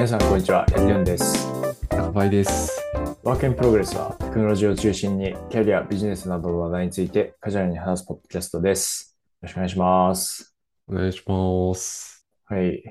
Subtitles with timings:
[0.00, 0.64] 皆さん、こんにちは。
[0.74, 1.46] ヤンニョンです。
[1.90, 2.80] やばいです。
[3.22, 9.14] Work in Progress は、テクノロジーを中心に、キャリア、ビジネスなどの話題について、カジュアルに話すポッドキャストです。
[9.42, 10.56] よろしくお願いします。
[10.88, 12.26] お願いします。
[12.46, 12.76] はい。
[12.76, 12.82] い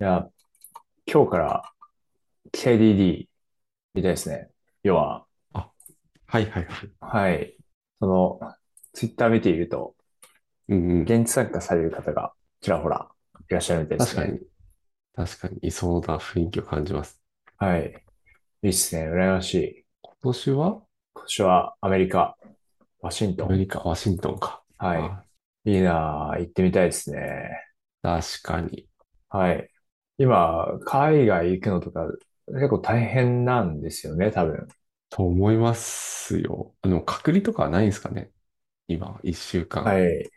[0.00, 0.28] や、
[1.06, 1.62] 今日から
[2.50, 3.28] KDD
[3.94, 4.50] みたいですね。
[4.82, 5.70] 要は、はい
[6.26, 6.66] はいはい。
[6.98, 7.56] はい。
[8.00, 8.40] その、
[8.92, 9.94] ツイッター見ていると、
[10.68, 11.02] うんうん。
[11.02, 13.08] 現地参加される方がちらほら
[13.48, 14.22] いらっしゃるみたいですね。
[14.22, 14.55] 確かに、
[15.16, 17.20] 確かにいそうな雰囲気を感じます。
[17.56, 18.04] はい。
[18.62, 19.10] いいっすね。
[19.10, 19.84] 羨ましい。
[20.02, 20.82] 今年は？
[21.14, 22.36] 今年はアメリカ、
[23.00, 23.48] ワシントン。
[23.48, 24.62] アメリカ、ワシントンか。
[24.76, 24.98] はい。
[24.98, 25.24] あ
[25.64, 26.40] いいなぁ。
[26.40, 27.50] 行ってみたいですね。
[28.02, 28.86] 確かに。
[29.30, 29.70] はい。
[30.18, 32.06] 今、海外行くのとか
[32.48, 34.68] 結構大変なんですよね、多分。
[35.08, 36.74] と思いますよ。
[36.82, 38.30] あの、隔離とかはないんですかね？
[38.86, 40.30] 今、一週間はい。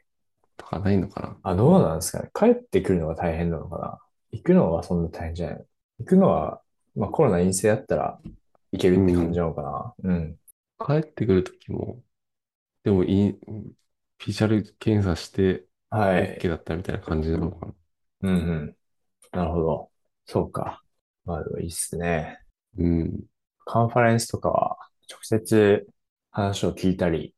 [0.55, 1.37] とかないのかな？
[1.43, 2.29] あ、どうなんですかね？
[2.33, 3.99] 帰ってくるのが大変なのかな？
[4.31, 5.65] 行くのはそんな大変じゃない。
[5.99, 6.61] 行くのは、
[6.95, 8.19] まあコロナ陰性だったら
[8.71, 9.93] 行けるって感じなのかな。
[10.03, 10.39] うん。
[10.79, 12.01] 帰ってくるときも、
[12.83, 13.39] でもいい、
[14.17, 16.37] PCR 検査してはい。
[16.37, 17.73] OK だったみたいな感じなのかな
[18.21, 18.75] うんうん。
[19.31, 19.91] なるほど。
[20.25, 20.81] そうか。
[21.25, 22.39] まあいいっすね。
[22.77, 23.23] うん。
[23.65, 24.77] カンファレンスとかは
[25.09, 25.87] 直接
[26.31, 27.35] 話を聞いたり、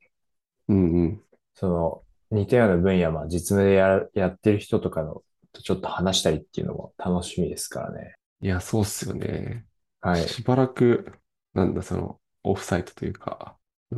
[0.67, 1.21] うんうん。
[1.53, 5.23] その似たような分野、まあ実務でや、やってる人とかの
[5.53, 8.15] とちょっと話したりっていうのも楽しみですからね。
[8.41, 9.65] いや、そうっすよね。
[10.01, 10.25] はい。
[10.25, 11.19] しばらく、
[11.53, 13.57] なんだ、その、オフサイトというか、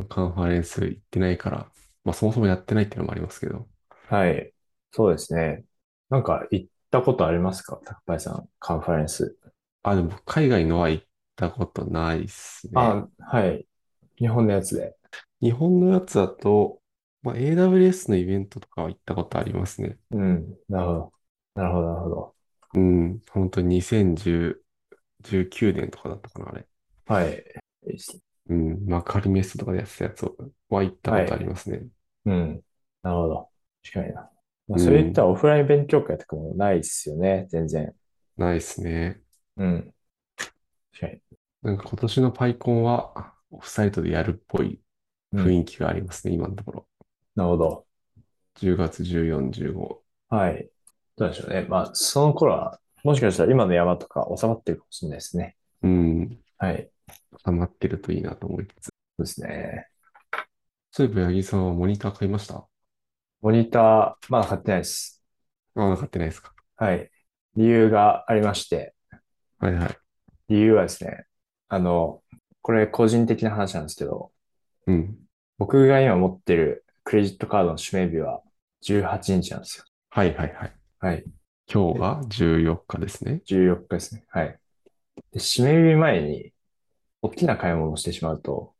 [0.09, 1.72] カンファレンス行ってないから、
[2.04, 3.70] まあそもそもやってないっていうのもありますけど、
[4.08, 4.54] はい。
[4.92, 5.66] そうですね。
[6.09, 7.80] なんか行ったことありますか？
[7.84, 9.38] 高林さん、カンファレンス。
[9.84, 12.80] あ、でも海外のは行ったことないっすね。
[12.80, 13.66] あ、はい。
[14.18, 14.96] 日本のやつで。
[15.42, 16.81] 日本のやつだと、
[17.22, 19.98] まあ AWS のイベントとかは行ったことありますね。
[20.12, 20.58] うん。
[20.70, 21.12] なるほど。
[21.56, 22.36] なるほど、なるほど。
[22.73, 24.66] うん、本当に2010、
[25.22, 26.68] 19年とかだったかな、あれ。
[27.06, 27.44] はい。
[28.47, 30.24] うん、マカリメストとかでやってたやつ
[30.69, 31.88] は行ったことありますね。
[32.25, 32.63] うん。
[33.02, 33.50] なるほど。
[33.84, 34.30] 確かにな。
[34.68, 37.94] まあ、うんそれ言ったらオフライン勉強会とかもないっすよね、全然。
[38.38, 39.24] ないっすね。
[39.58, 39.94] うん。
[40.94, 41.22] 確かに。
[41.62, 44.81] なんか今年のパイコンはオフサイトでやるっぽい
[45.31, 46.88] うん雰囲気がありますね、今のところ。
[47.36, 47.88] なるほど。
[48.56, 50.03] 10月14、15。
[50.30, 50.69] はい。
[51.16, 51.66] どうでしょうね。
[51.69, 55.56] まあ、その頃は、もしかしたら今の山とか収まってるかもしれないですね。
[55.84, 56.90] うん、はい。
[57.44, 58.85] 溜まってるといいなと思いつつ。
[58.85, 59.88] そうですね。
[60.91, 62.66] そういえば、八木さんはモニター買いました？
[63.41, 65.22] モニター、まだ買ってないです。
[65.75, 66.53] ああ、買ってないですか？
[66.78, 67.12] はい。
[67.56, 68.95] 理由がありまして、
[69.59, 69.97] はいはい。
[70.50, 71.25] 理由はですね、
[71.68, 72.22] あの、
[72.62, 74.31] これ個人的な話なんですけど、
[74.88, 75.18] うん。
[75.57, 78.41] 僕が今持ってるクレジットカードの指名日は
[78.81, 79.85] 18日なんですよ。
[80.09, 80.74] はいはいはい。
[81.03, 81.25] はい。
[81.69, 83.41] 今日が14日ですね。
[83.44, 84.24] 14日ですね。
[84.30, 84.58] はい。
[85.34, 86.53] で、指名日前に
[87.22, 88.74] 大きな買い物をしてしまうと、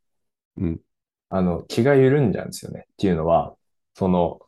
[0.56, 0.80] うん。
[1.28, 2.86] あの、気が緩んじゃうんですよね。
[2.94, 3.58] っていうのは、
[3.94, 4.40] その、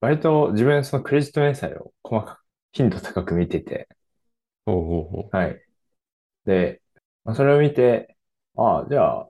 [0.00, 2.40] 割と自分そのクレジット明細を細かく、
[2.70, 3.88] 頻度高く見てて、
[4.64, 5.60] ほうほうほはい。
[6.44, 6.82] で、
[7.24, 8.16] まあ、それを見て、
[8.56, 9.28] ああ、じゃあ、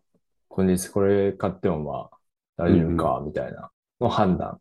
[0.51, 4.61] 今日これ買ってもまあ、大丈夫か、みたいなのを判断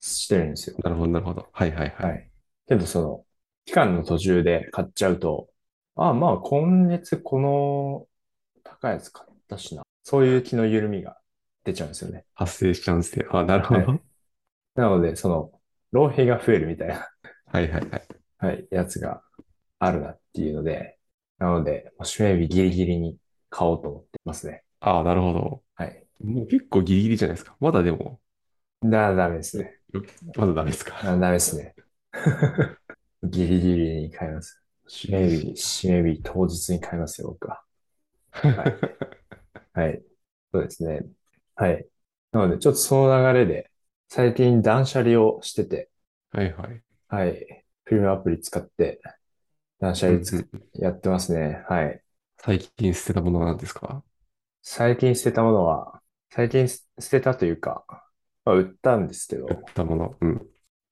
[0.00, 0.76] してるんですよ。
[0.78, 0.82] う。
[0.84, 1.48] なるほどなるほど。
[1.50, 2.06] はいはいは。
[2.06, 2.35] はいい。
[2.68, 3.24] けど、その、
[3.64, 5.48] 期間の途中で買っちゃうと、
[5.96, 8.06] ああ、まあ、今月この
[8.62, 9.82] 高いやつ買ったしな。
[10.02, 11.18] そういう気の緩みが
[11.64, 12.24] 出ちゃうんですよね。
[12.34, 13.26] 発生しちゃうんですね。
[13.30, 13.80] あ、なるほど。
[13.80, 14.00] ははい
[14.76, 15.52] なので、その、
[15.90, 16.98] 浪費が増えるみたいな、い
[17.52, 18.08] はいはい。
[18.38, 19.22] はい、やつが
[19.78, 20.98] あるなっていうので、
[21.38, 23.16] なので、もう指名日ギリギリに
[23.48, 24.64] 買おうと思ってますね。
[24.80, 25.62] ああ、なるほど。
[25.76, 26.06] はい。
[26.22, 27.56] もう結構ギリギリじゃないですか。
[27.58, 28.20] まだでも、
[28.82, 29.80] だ、ダメですね。
[30.36, 30.98] まだダメですか。
[31.00, 31.74] あダメですね。
[33.24, 34.62] ギリギリに買います。
[35.04, 37.62] 指名日、指名日当日に買いますよ、僕は。
[38.32, 38.80] はい。
[39.74, 40.02] はい。
[40.52, 41.02] そうですね。
[41.54, 41.86] はい。
[42.32, 43.70] なので、ちょっとその流れで、
[44.08, 45.90] 最近断捨離をしてて、
[46.32, 46.82] はいはい。
[47.08, 47.64] はい。
[47.84, 49.00] フィルムアプリ使って、
[49.80, 51.64] 断捨離つやってますね。
[51.68, 52.02] はい。
[52.38, 54.02] 最近捨てたものは何ですか？
[54.62, 57.84] 最近捨てたものは、最近捨てたというか、
[58.44, 60.16] まあ、売ったんですけど売、ったもの。
[60.20, 60.46] うん。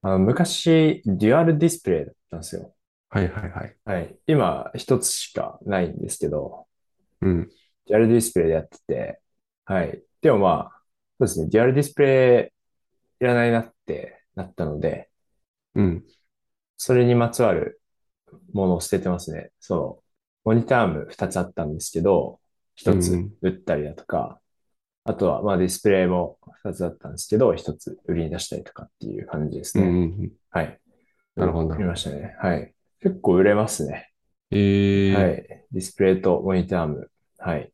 [0.06, 2.74] あの昔、デュアルディスプレイだったんですよ。
[3.08, 3.76] はいはいはい。
[3.86, 4.18] はい。
[4.26, 6.66] 今、一つしかないんですけど、
[7.22, 7.48] うん。
[7.86, 9.20] デュアルディスプレイでやってて、
[9.64, 10.02] はい。
[10.20, 10.82] でもまあ、
[11.20, 12.52] そうですね、デュアルディスプレ
[13.20, 15.08] イいらないなってなったので、
[15.74, 16.04] うん。
[16.76, 17.80] それにまつわる
[18.52, 19.52] ものを捨ててますね。
[19.58, 19.98] その、
[20.44, 22.40] モニターアーム2つあったんですけど、
[22.76, 24.38] 1つうん売ったりだとか、
[25.04, 29.90] あとはまあディスプレイも2つあったんですけど、1つ売りに出したりとかっていう感じですうんうね。
[29.90, 30.32] んうん。
[30.50, 30.80] はい。
[31.36, 32.34] なるほど売りましたね。
[32.38, 32.74] はい。
[33.00, 34.10] 結構売れますね。
[34.50, 35.46] えー、はい。
[35.72, 37.10] ディスプレイとモニターアーム。
[37.38, 37.72] はい。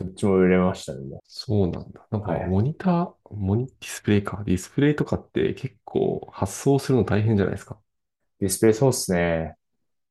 [0.00, 2.06] どっちも売れましたね、もそうなんだ。
[2.10, 4.42] なんか、はいモニター、モニ、ディスプレイか。
[4.44, 7.78] ディスプレイとかって結構発送するの大変じゃないですか？
[8.40, 8.40] う。
[8.40, 9.56] ディスプレイそうっすね。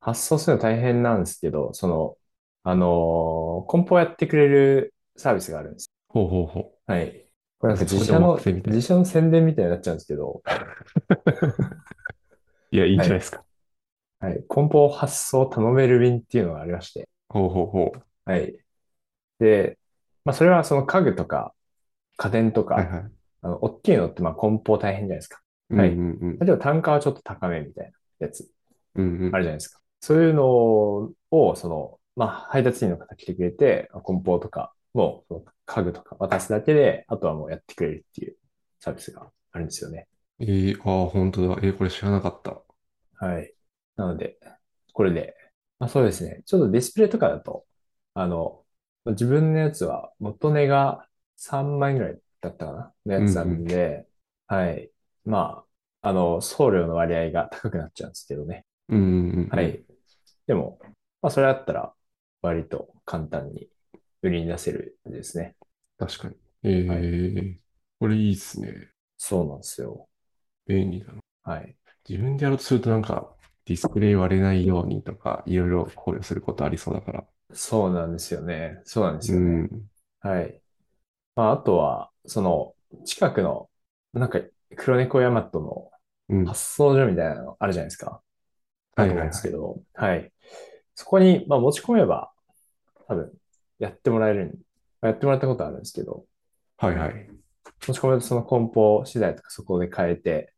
[0.02, 2.18] 発送するの大変なんですけど、その、
[2.64, 6.72] あのー梱包やってくれるサービスがあるんですほうほうほよ。
[6.86, 7.26] はい。
[7.58, 10.48] これなんか自社の、自社の宣伝みたいになっちゃうんですけど、う。
[12.72, 13.44] いや、いいんじゃないですか。
[14.20, 14.44] はい。
[14.48, 18.04] 梱包発送頼める便っていうのがありまして、ほうほうほう。
[18.26, 18.56] はい。
[19.40, 19.80] で、
[20.24, 21.56] まあ、それはその家具とか
[22.18, 23.12] 家電とか、はいはい。
[23.42, 25.42] あの、大きいのってまあ梱包大変じゃないですか。
[25.72, 26.38] うんはいうんうん。
[26.38, 28.48] 例えば単価はちょっと高めみたいなやつ
[28.96, 29.80] うんうんあるじゃないですか。
[30.00, 30.46] そういうの
[31.32, 38.36] を、その、まあ、配達員の方来てくれて、梱包とかも、その家具とか渡すだけで、あとはもうやってくれるっていう
[38.80, 40.08] サービスがあるんですよね。
[40.40, 41.56] えー、ああ、本当だ。
[41.62, 42.62] えー、これ知らなかった。
[43.26, 43.54] はい。
[43.96, 44.38] なので、
[44.94, 45.36] これで、
[45.80, 46.44] まあそうですね。
[46.46, 47.66] ちょっとディスプレイとかだと、
[48.14, 48.64] あの、
[49.06, 51.08] まあ自分のやつは元値が
[51.38, 54.08] 3万円ぐらいだったかなのやつなんで、
[54.48, 54.92] はい。
[55.26, 55.64] ま
[56.02, 58.66] あ、あの、送料の割合が高くなっちゃうんですけどね。
[58.90, 59.50] うんうんうん。
[59.50, 59.62] は。
[59.62, 59.84] い。
[60.48, 60.80] でも、
[61.22, 61.94] まあそれだったら、
[62.42, 63.70] 割と簡単に
[64.24, 65.56] 売りに出せるんですね。
[65.98, 66.36] 確かに。
[66.64, 67.58] えー、
[68.00, 68.92] これいいっすね。
[69.18, 70.08] そうなんですよ。
[70.68, 71.22] 便利だな。
[71.44, 71.76] はい。
[72.08, 73.36] 自分でやろうとするとなんか、
[73.66, 77.28] ディスプレイ割れないようにとか、いろいろ考慮することありそうだから。
[77.54, 78.82] そうなんですよね。
[78.86, 79.64] そうなんですうよね。
[79.64, 79.90] ん。
[80.22, 80.62] はい。
[81.36, 82.76] まあ、あとは、その、
[83.06, 83.70] 近くの、
[84.14, 84.42] なんか、
[84.78, 85.92] 黒猫ヤマトの
[86.30, 86.54] うん。
[86.54, 88.24] 発送所みたいなのあるじゃないですか。
[88.96, 89.32] あると思うんはいはいはい。
[89.32, 90.34] ですけど、はい。
[90.96, 92.34] そこに、まあ、持ち込めば、
[93.08, 93.34] 多分、
[93.84, 94.58] やってもらえる
[95.02, 96.26] やってもらったことあるんですけど、
[96.78, 97.30] はいはい。
[97.86, 100.54] 持ち込めるとその梱包資材とかそこで変えて、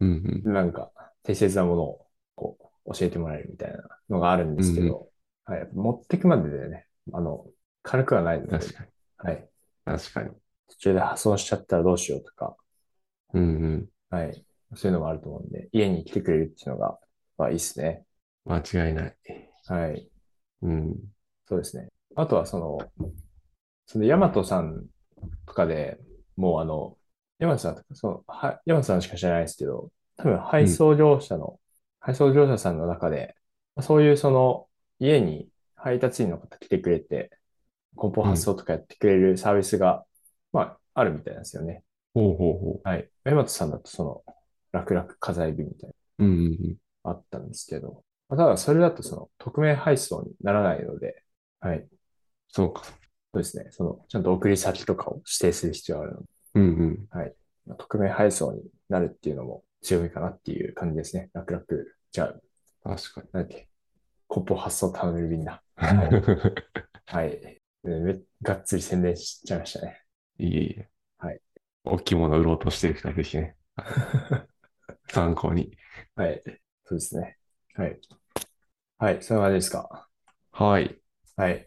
[0.00, 0.52] うんうん。
[0.52, 0.92] なんか、
[1.24, 2.06] 適切なものを、
[2.36, 5.08] こう、教えてもらえるみたいなのがあるんですけど、
[5.44, 5.68] はい。
[5.72, 7.46] 持ってくまででね、あの、
[7.82, 8.90] 軽くはないので、確かに。
[9.16, 9.48] はい。
[9.84, 10.30] 確かに。
[10.68, 12.56] 途中で破損しちゃったらどうしようとか、
[13.32, 13.88] うんうん。
[14.10, 14.44] はい。
[14.76, 16.98] そういうのもあると思うんで、家に来てくれるっていうのが、
[17.36, 18.04] まあいいですね。
[18.44, 19.16] 間違いない。
[19.66, 20.08] はい。
[20.62, 20.96] うん。
[21.46, 21.88] そうですね。
[22.16, 22.78] あとはその、
[23.86, 24.86] そのヤマトさん
[25.46, 25.98] とかで
[26.36, 26.96] もうあの、
[27.38, 31.58] ヤマトさんとか、その、は、ヤマトさんしか知らないですけど、多分配送業者の、
[32.00, 33.34] 配送業者さんの中で、
[33.76, 34.68] まあそういうその、
[34.98, 37.30] 家に配達員の方来てくれて、
[37.96, 40.04] 梱包発送とかやってくれるサービスが、
[40.52, 41.82] まあ、あるみたいなんですよね。
[42.14, 43.08] ほうほうほはい。
[43.24, 44.24] ヤマトさんだとその、
[44.72, 46.24] 楽々家財便みたいな。
[46.24, 46.28] う。
[46.28, 46.76] うんうんうん。
[47.04, 51.22] あったんですけど、まあただそれだとその匿名配送にならないので、
[51.60, 51.86] はい。
[52.54, 52.84] そうか。
[52.84, 52.92] そ
[53.34, 53.66] うですね。
[53.72, 57.08] その、ちゃんと送り先とかを指定する必要があるので、うんうん。
[57.10, 61.30] まあ匿名配送になるっていうのも強みかなっていう感じですね。
[61.32, 61.64] 楽々。
[62.12, 62.32] じゃ
[62.84, 63.28] あ、確かに。
[63.32, 63.68] なんだっけ？
[64.28, 65.62] 梱包発送頼める便だ。
[65.76, 67.40] はい。
[67.40, 70.00] でめがっつり宣伝しちゃいましたね。
[70.38, 70.88] いえいえ。
[71.18, 71.40] はい。
[71.84, 73.56] 大きいものを売ろうとしてる人はぜひね、
[75.12, 75.76] 参考に。
[76.14, 76.40] はい。
[76.84, 77.38] そうですね。
[77.74, 78.00] はい。
[78.98, 79.22] はい。
[79.22, 80.08] そんな感じですか？
[80.52, 81.00] はい。
[81.36, 81.66] はい。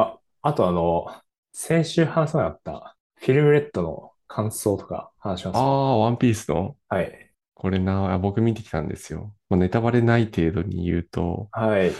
[0.00, 1.06] あ、あとあの、
[1.52, 5.60] 先週話さなかったフィルムレッドの感想とか話しますか？
[5.60, 6.76] ああ、ワンピースの？
[6.88, 7.32] はい。
[7.54, 9.34] これな、あ僕見てきたんですよ。
[9.48, 11.90] まあ、ネタバレない程度に言うと、はい。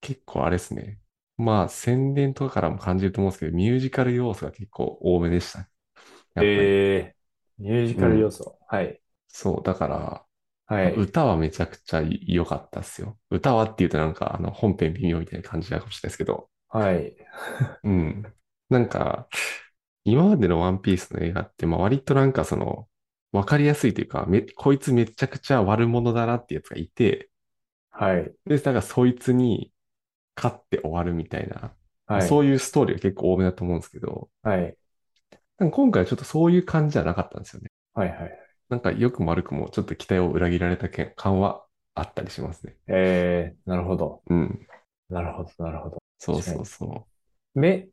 [0.00, 1.00] 結構あれですね。
[1.36, 5.58] まあ、宣伝とかからも感じると思うんですけど、ミュージカル要素が結構多めでした。
[5.60, 5.68] やっ
[6.36, 6.46] ぱり。
[6.46, 8.58] えー、ミュージカル要素。
[8.68, 9.00] はい。
[9.26, 10.24] そう、だから、
[10.66, 10.94] はい。
[10.94, 13.18] 歌はめちゃくちゃ良かったっすよ。
[13.30, 17.16] 歌はっていうとなんか、あの、本編微妙みたいな感じなのかもしれないですけど、はい。
[17.84, 18.34] うん。
[18.68, 19.28] なんか、
[20.04, 22.88] 今までのワンピースの映画って、まあ割となんかその、
[23.32, 27.30] わかりやすいというか、め、こいつめちゃくちゃ悪者だなってやつがいて、
[27.90, 28.34] はい。
[28.46, 29.72] で、だからそいつに
[30.36, 31.74] 勝って終わるみたいな、
[32.06, 32.28] はい。
[32.28, 34.76] そういうストーリーが結構多めだと思うんですけど、はい。
[35.58, 37.70] なんか今回はちょっとそういう感じじゃなかったんですよね。
[37.94, 38.08] はい。
[38.08, 38.38] はい。
[38.68, 42.76] なんか良くも悪くもちょっと期待を裏切られたけ感はあったりしますね。
[42.86, 44.22] えー、なるほど。
[44.30, 44.66] うん。
[45.08, 45.50] なるほど。
[45.64, 45.97] なるほど。
[46.18, 47.06] そうそうそ
[47.54, 47.88] め、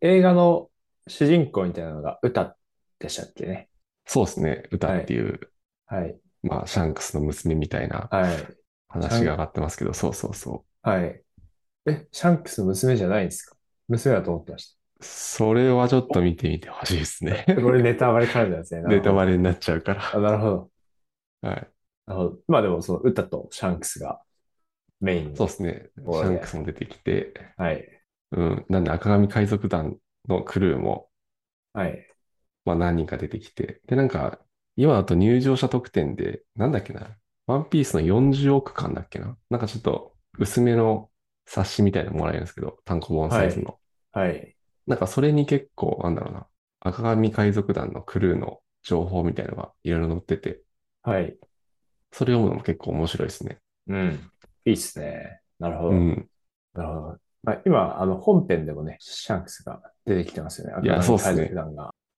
[0.00, 0.70] 映画の
[1.06, 2.56] 主人公みたいなのが歌
[2.98, 3.68] でしたっけね？
[4.06, 4.10] う。
[4.10, 4.62] そうですね。
[4.70, 5.40] 歌っていう、
[5.86, 6.18] はい。
[6.42, 8.36] まあ、シャンクスの娘みたいなはい。
[8.88, 10.88] 話が上がってますけど、そうそうそう。
[10.88, 11.22] はい。
[11.86, 13.56] え、シャンクスの娘じゃないんですか？
[13.88, 17.44] 娘だと思ってましそれはちょっと見てみてほしいですね。
[17.46, 17.54] た。
[17.62, 18.82] これネタバレ絡んだやつね。
[18.86, 20.14] ネタバレになっちゃうから。
[20.14, 20.70] あ、なるほど。
[21.42, 21.70] はい。
[22.06, 22.38] なるほど。
[22.48, 24.20] まあでも、その歌とシャンクスが
[25.00, 25.36] メインの。
[25.36, 25.90] そうですね。
[26.12, 28.02] シャンクスも出てきて、はい。
[28.32, 28.66] うん。
[28.68, 31.10] なんで赤髪海賊団のクルーも、
[31.72, 32.08] はい。
[32.64, 34.40] まあ何人か出てきて、で、なんか、
[34.76, 41.10] 今だと入場者特典で、なんだっけな、ワンピースの40億巻だっけななんかちょっと薄めの
[41.46, 43.80] 冊子みたいなのもらえるんですけど、単行本サイズの。
[44.12, 44.56] はい。
[44.86, 46.48] なんかそれに結構、なんだろうな、
[46.80, 50.62] 赤髪海賊団のクルーの情報みたいなのがいろいろ載ってて、
[51.02, 51.38] はい。
[52.12, 53.60] それ読むのも結構面白いですね。
[53.86, 54.30] うん。
[54.68, 55.40] いいっすね。
[55.58, 55.90] なるほど。
[55.90, 56.30] うん。
[56.74, 57.18] なるほど。
[57.42, 60.86] まあ、今、あの、本編でもね、シャンクスが出てきてますよね。
[60.86, 61.52] いやそうっすね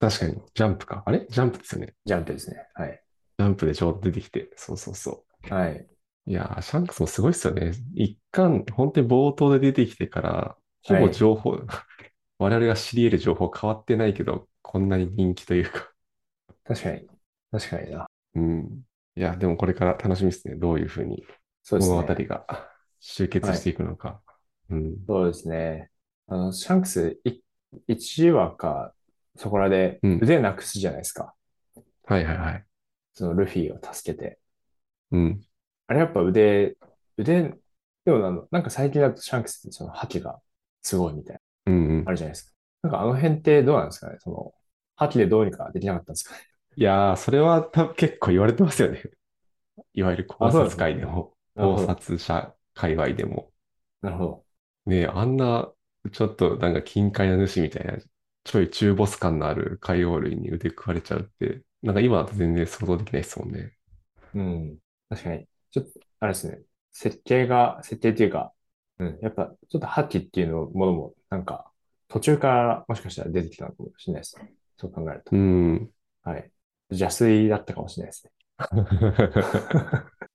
[0.01, 1.03] 確かに、ジャンプか。
[1.05, 1.27] あれ？
[1.29, 1.95] ジャンプですよね。
[2.07, 2.67] ジャンプですね。
[2.75, 3.03] はい。
[3.39, 5.87] ジャンプでちょうど出てきて、そうそうそはい。
[6.27, 6.31] う。
[6.31, 7.73] いやー、シャンクスもすごいっすよね。
[7.95, 11.59] 一巻、本当に冒頭で出てきてから、ほぼ情報、
[12.39, 15.93] 我々が知り得る情報変わってないけど、こんなに人気というか。
[16.65, 17.07] 確かに。
[17.51, 18.07] 確かにな。
[18.35, 18.83] うん。
[19.17, 20.55] いや、でもこれから楽しみですね。
[20.55, 21.25] どういうふうに
[21.63, 21.97] そうですね。
[21.97, 24.21] 物語が集結していくのか。
[24.71, 24.97] うん。
[25.07, 25.91] そうですね。
[26.27, 27.41] あの、シャンクス、い
[27.87, 28.95] 1話か、
[29.37, 31.35] そこらでうん腕なくすじゃないですか。
[32.05, 32.65] はいはいはい。
[33.15, 34.39] そのルフィを助けて。
[35.13, 35.41] うん。
[35.87, 36.77] あれやっぱ腕、
[37.17, 37.55] 腕、
[38.05, 40.41] でもなの、なんか最近だとシャンクスってその覇気が
[40.83, 42.11] すごいみたいな、うんうんあ。
[42.13, 42.53] るじゃないですか。
[42.83, 44.17] なんかあの辺ってどうなんですかね？
[44.21, 44.53] その、
[44.97, 46.41] 覇気でどうにかできなかったんですかね？
[46.77, 49.03] いやー、それは多分結構言われてますよね。
[49.93, 51.77] いわゆる考察界でも、考。
[51.87, 53.53] 察者界隈でも。
[54.03, 54.45] なるほど。
[54.87, 55.73] ねえ、あんな、
[56.13, 57.99] ちょっとなんか金塊の主みたいな、
[58.45, 63.77] ちょい中ボス感のある海洋類に腕食われちゃうって、なんか今だと全然想像できないですもんね。
[64.35, 64.79] うん。
[65.09, 65.49] 確かに。
[65.71, 66.63] ちょっと、あれですね。
[66.93, 68.53] 設計が、設定っていうか、
[68.99, 69.19] うん。
[69.23, 71.71] やっぱ、ちょっと覇気っていうのものも、なんか、
[72.09, 74.53] 途中からもしかしたら出てきたのかもしれないですね。
[74.77, 75.37] そう考えると。
[75.37, 75.91] うん。
[76.23, 76.51] はい。
[76.91, 78.33] 邪推だったかもしれないですね。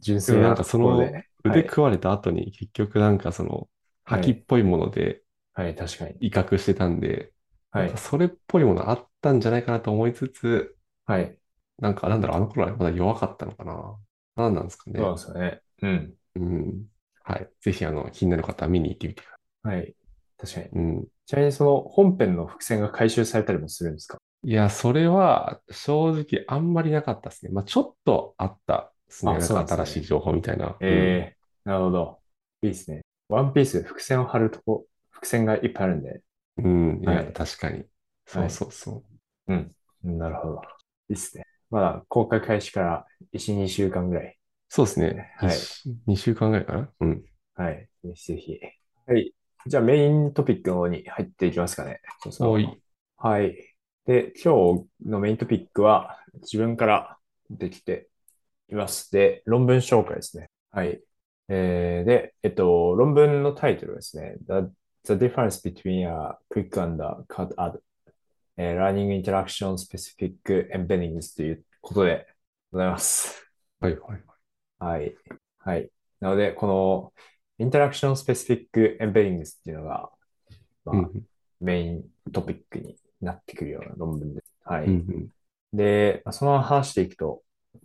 [0.00, 1.12] 純で粋なもなんかその。
[1.44, 3.68] 腕食われた後に結局なんかその、
[4.04, 5.22] 覇気っぽいもので
[5.54, 6.16] はい、はい、確かに。
[6.20, 7.32] 威嚇してたんで、
[7.70, 11.38] はいそれっぽいものあったんじゃないかなと思いつつ、はい。
[11.78, 13.96] なんかなんだろう、あの頃はまだ弱かったのかな。
[14.36, 14.98] なんなんですかね。
[15.00, 15.60] そうですよね。
[15.82, 16.14] うん。
[16.36, 16.86] うん。
[17.22, 17.48] はい。
[17.60, 19.38] ぜひあの、気になる方は見に行ってみてくださ
[19.70, 19.94] はい。
[20.38, 20.66] 確かに。
[20.66, 20.68] い。
[20.72, 21.06] うん。
[21.26, 24.18] ちなみにその本編の伏線が回収されたりもするんですか？
[24.44, 27.52] いや、それは正直あんまりなかったですね。
[27.52, 29.32] まあ、ちょっとあったですね。
[29.32, 30.76] あなんそうなんですねか新しい情報みたいな。
[30.80, 30.86] え
[31.34, 32.18] えなるほど。
[32.62, 33.02] いいですね。
[33.28, 36.22] ワンピース伏線を張るとこ、伏線がいっぱいあるんで。
[36.58, 36.98] うん。
[36.98, 37.02] うん。
[37.02, 37.84] いや、はい確かに。
[38.26, 39.04] そうそうそ
[39.48, 39.52] う。
[39.52, 39.74] うん。
[40.02, 40.62] なるほど。
[41.08, 41.44] いいですね。
[41.70, 44.38] まだ公開開始から1、2週間ぐらい。
[44.68, 45.32] そうですね。
[45.38, 45.56] はい
[46.06, 46.90] 2週間ぐらいかな？
[47.00, 47.24] うん。
[47.54, 47.88] はい。
[48.04, 48.60] ぜひぜひ。
[49.06, 49.32] はい。
[49.66, 52.00] じゃあメイントピックの方に入っていきますかね。
[52.22, 52.82] そうそうおい。
[53.16, 53.56] はい。
[54.06, 57.18] で、今日のメイントピックは自分から
[57.50, 58.08] できて
[58.70, 59.10] います。
[59.10, 60.50] で、論文紹介ですね。
[60.70, 61.00] はい。
[61.48, 64.36] えーで、えっと、論文のタイトルはですね。
[64.46, 64.68] The,
[65.04, 67.78] the difference between a quick and a cut ー
[68.58, 72.26] learning interaction specific embeddings ということで
[72.72, 73.50] ございます。
[73.80, 74.22] はいはい。
[74.78, 75.14] はい。
[75.58, 75.90] はい。
[76.20, 77.12] なので、この
[77.58, 80.10] インタラクションスペシフィックエンベディングスっていうのが、
[80.84, 81.26] まあ、うん
[81.60, 84.54] メイントピックになってくるような論文です。
[84.64, 84.84] はい。
[84.84, 85.28] うんうん。
[85.76, 87.42] で、まあその話していくと、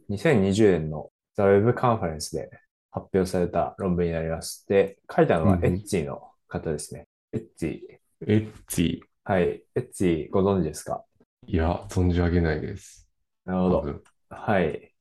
[0.10, 2.50] 2020年の The Web カンファレンスで
[2.92, 4.66] 発表された論文になります。
[4.68, 7.08] で、書いたのはうんうんエッジーの方ですね。
[7.32, 8.32] エッジー。
[8.34, 9.04] エッチ。
[9.24, 9.64] はい。
[9.76, 11.04] エッジーご存知ですか？
[11.46, 13.10] いや、存じ上げないです。
[13.46, 13.82] なるほど。
[13.82, 14.92] うんはい。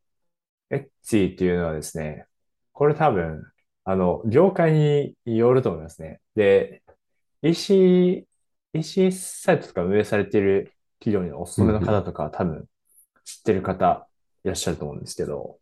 [0.71, 2.27] エッジっていうのはですね、
[2.73, 3.45] これ多分、
[3.85, 6.21] あの、業界によると思いますね。
[6.35, 6.83] で、
[7.43, 8.27] EC、
[8.75, 12.67] EC サイトとか運営されている企業にお勤めの方とかは多分
[13.25, 14.07] 知ってる方
[14.45, 15.59] いらっしゃると思うんですけど、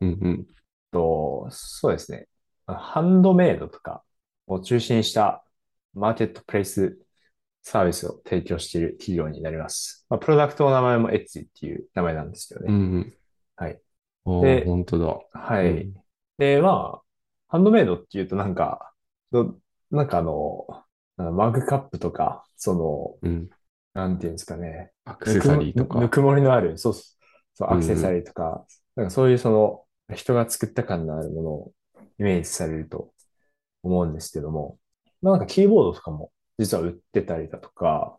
[0.00, 0.46] うんうん。
[0.92, 2.28] と、そうですね。
[2.66, 4.02] ハンドメイドとか
[4.46, 5.44] を中心にした
[5.94, 6.98] マーケットプレイス
[7.62, 10.06] サービスを提供している企業になります。
[10.08, 12.66] まあ、プロダクトの名前もエッジっていう名前なんですよね。
[12.68, 13.14] うんうん。
[13.56, 13.80] はい。
[14.24, 15.18] おでー、本当だ。
[15.32, 15.82] はい。
[15.82, 15.94] うん
[16.38, 17.02] で、まあ、
[17.48, 18.92] ハンドメイドっていうとなんか、
[19.32, 19.58] ど
[19.90, 20.66] なんかあの、
[21.16, 23.50] あのマグカップとか、その、うん。
[23.92, 24.92] なんていうんですかね。
[25.04, 25.98] アクセサリーとか。
[25.98, 26.94] ぬくもりのある、そう
[27.58, 29.84] そう、アクセサリーとか、なんかそういうその、
[30.14, 31.72] 人が作った感のあるものを
[32.20, 33.12] イメージされると
[33.82, 34.78] 思うんですけども、
[35.20, 38.16] まあなんかキーボードとかも実は売ってたりだとか、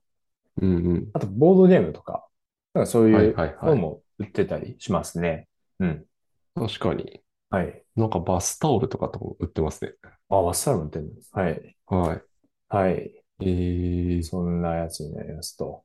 [0.61, 1.09] うんうん。
[1.13, 2.27] あとボードゲームとか、
[2.73, 5.47] なんかそういうはいはいはいのも売ってたりしますね。
[5.79, 6.05] うん。
[6.53, 7.21] 確かに。
[7.49, 7.83] はい。
[7.95, 9.93] なんかバスタオルとかとも売ってますね。
[10.27, 11.11] あ、ワッサールも売ってるの？
[11.31, 11.77] はい。
[11.87, 12.21] はい。
[12.67, 13.23] はい。
[13.39, 14.23] えー。
[14.23, 15.83] そんなやつになりますと。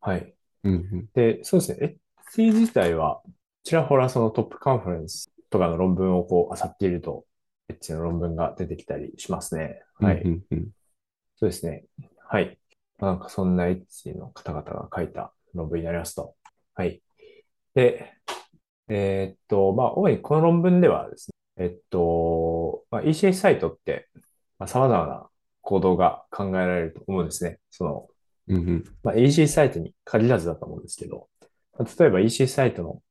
[0.00, 0.34] はい。
[0.64, 1.08] うんうん。
[1.14, 1.96] で、そうですね。
[2.32, 3.22] HT 自体は、
[3.62, 7.24] ちらほらそのトップカンファレンスとかの論文をこう、漁っていると、
[7.68, 9.82] HT の論文が出てきたりしますね。
[10.00, 10.22] はい。
[10.22, 10.68] うんうんうん。
[11.38, 11.84] そうですね。
[12.28, 12.58] はい。
[12.98, 16.34] まあなんかそんな HT の方々が書いた論文になりますと。
[16.74, 17.02] はい。
[17.74, 18.12] で、
[18.88, 24.08] えーっと、まあ、主にこの論文ではですね、えっと、まあ、ECS サイトって、
[24.58, 25.28] まあ、様々な
[25.62, 27.58] 行動が考えられると思うんですね。
[27.70, 28.08] その、
[28.48, 28.84] うんうん。
[29.02, 31.28] まあ、EC サイトに限らずだと思うんですけど、
[31.78, 33.02] 例えば EC サイトの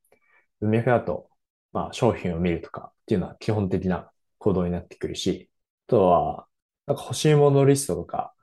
[0.62, 1.30] 文脈だと、
[1.74, 5.50] まあ、商品を見るとかっていうのは基本的な行動になってくるし、
[5.88, 6.48] あとは、
[6.88, 8.34] なんか欲しいものリストとか、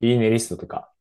[0.00, 0.92] いいねリストとか、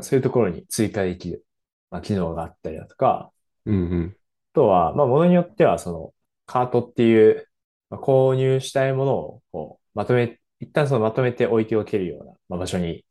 [0.00, 1.44] そういうところに追加できる、
[1.90, 3.32] まあ、機能があったりだとか、
[3.66, 4.16] うんうん。
[4.52, 6.14] あとは、まあ、ものによっては、その、
[6.46, 7.48] カートっていう、
[7.90, 13.04] まあ購入したいものを、こう、まとめ、一旦そのまとめて置いておけるような、まあ、場所に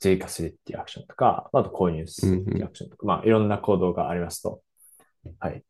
[0.00, 4.60] 追加するっていうアクションとか、あと購入するっていうアクションとか、まあ、いろんな行動がありますと。
[5.38, 5.64] はい。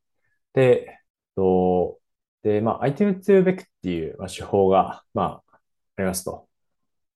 [0.55, 1.01] で、
[1.37, 2.01] と、
[2.43, 5.57] で、まあ、アイテム to back っていう、まあ、手法が、まあ、
[5.97, 6.49] ありますと。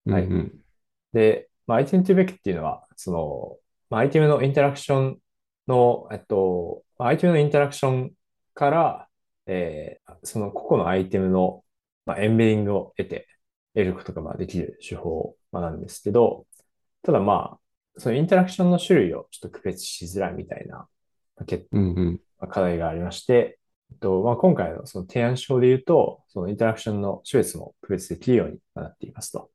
[0.06, 0.64] はいうんうん。
[1.12, 3.58] で、まあ、アイテム to back っていうのは、その、
[3.90, 5.18] まあ、アイテムのインタラクション
[5.66, 8.12] の、えっと、まあアイテムのインタラクション
[8.54, 9.08] から、
[9.46, 11.64] えーその個々のアイテムの、
[12.04, 13.26] まあ、エンベディングを得て、
[13.74, 16.46] 得ることがまあできる手法、まあ、なんですけど、
[17.02, 17.58] ただま
[17.96, 20.86] あ、そのインタラクションの種類をちょっと区別しづらいみたいな、ま
[21.36, 22.20] あ欠うんうん。
[22.40, 23.58] まあ課題がありまして、
[23.90, 29.50] えっと、まあ、今回のその提案書で言うと、そのインタラクションの種別も区別できるようになっていますと。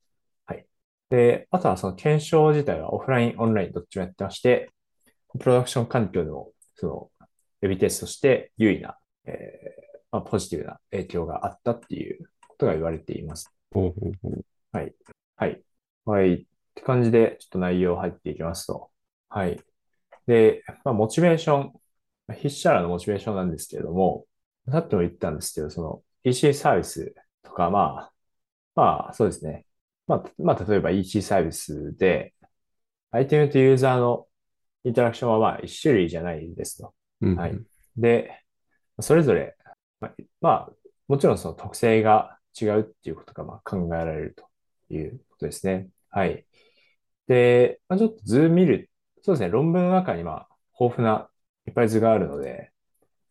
[0.46, 0.66] はい。
[1.10, 4.70] で、あとはその検証自体はオフライン、オンラインどっちもやってまして、
[5.40, 7.10] プロダクション環境でも、その、
[7.62, 13.52] 予備テストして優位な、えーまあ、ポジティブな影響があったっていうことが言われています。
[14.72, 14.94] はい。
[15.36, 15.62] はい。
[16.06, 16.34] はい。
[16.34, 18.90] って感じで、ちょっと内容入っていきますと。
[19.30, 19.60] はい。
[20.28, 21.72] で、まあ、モチベーション、まあ
[22.28, 24.26] 筆者らのモチベーションなんですけれども、
[24.72, 27.14] さっきも言ったんですけど、その EC サービス
[27.44, 28.12] とか、まあ、
[28.76, 29.66] まあ、そうですね。
[30.08, 32.34] まあ、まあ、例えば EC サービスで、
[33.12, 34.28] アイテムとユーザーの
[34.84, 36.94] インタラクションはまあ、一種類じゃないですと。
[37.22, 37.38] うんうん。
[37.38, 37.60] はい
[37.98, 38.42] で、
[39.00, 39.56] それぞれ、
[40.00, 40.74] まあ、まあ
[41.08, 45.90] もちろんその特性が違うっていうことがまあ考えられるということですね。
[46.10, 46.46] はい。
[47.28, 48.90] で、まあ、ちょっと図見る、
[49.22, 50.48] そうですね、論文の中にまあ
[50.80, 51.30] 豊富な
[51.68, 52.72] いっぱい図があるので、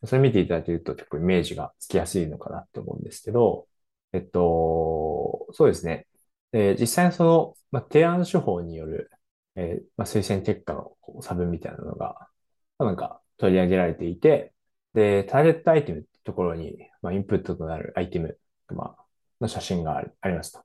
[0.05, 3.67] それ見ていただけると結構イメージがつきやすいのかなって思うんですけど、
[4.13, 6.07] えっと、そうですね。
[6.51, 9.11] で実際にその、まあ、提案手法による、
[9.55, 12.29] えーまあ、推薦結果の差分みたいなのが、
[12.77, 14.53] まあなんか取り上げられていて、
[14.93, 18.37] で、ターゲットアイテムってところに、まあ、インプットとなるアイテム、
[18.69, 19.05] まあ、
[19.41, 20.63] の写真がありありますと。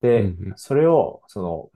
[0.00, 1.70] で、うんうんそれを、その、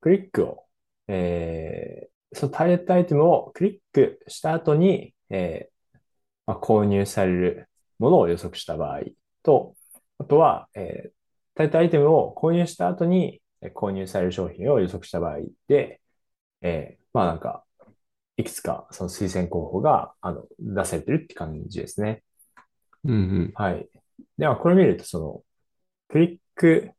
[0.00, 0.66] クリックを、
[1.08, 5.98] えー、そのターゲットアイテムをクリックした後に、えー
[6.46, 7.68] まあ、購入される
[7.98, 9.00] ものを予測した場合
[9.42, 9.74] と、
[10.18, 11.10] あとは、えー、
[11.54, 16.00] ターゲットアイテムを購入した後にえー購入される商品を予測した場合で、
[16.62, 17.64] えーまあなんか、
[18.36, 22.22] いくつかその推薦候補が、あの、出されてるって感じですね。
[23.04, 23.52] うんうん。
[23.54, 23.88] はい。
[24.36, 25.42] では、これ見ると、その、
[26.08, 26.90] クリック、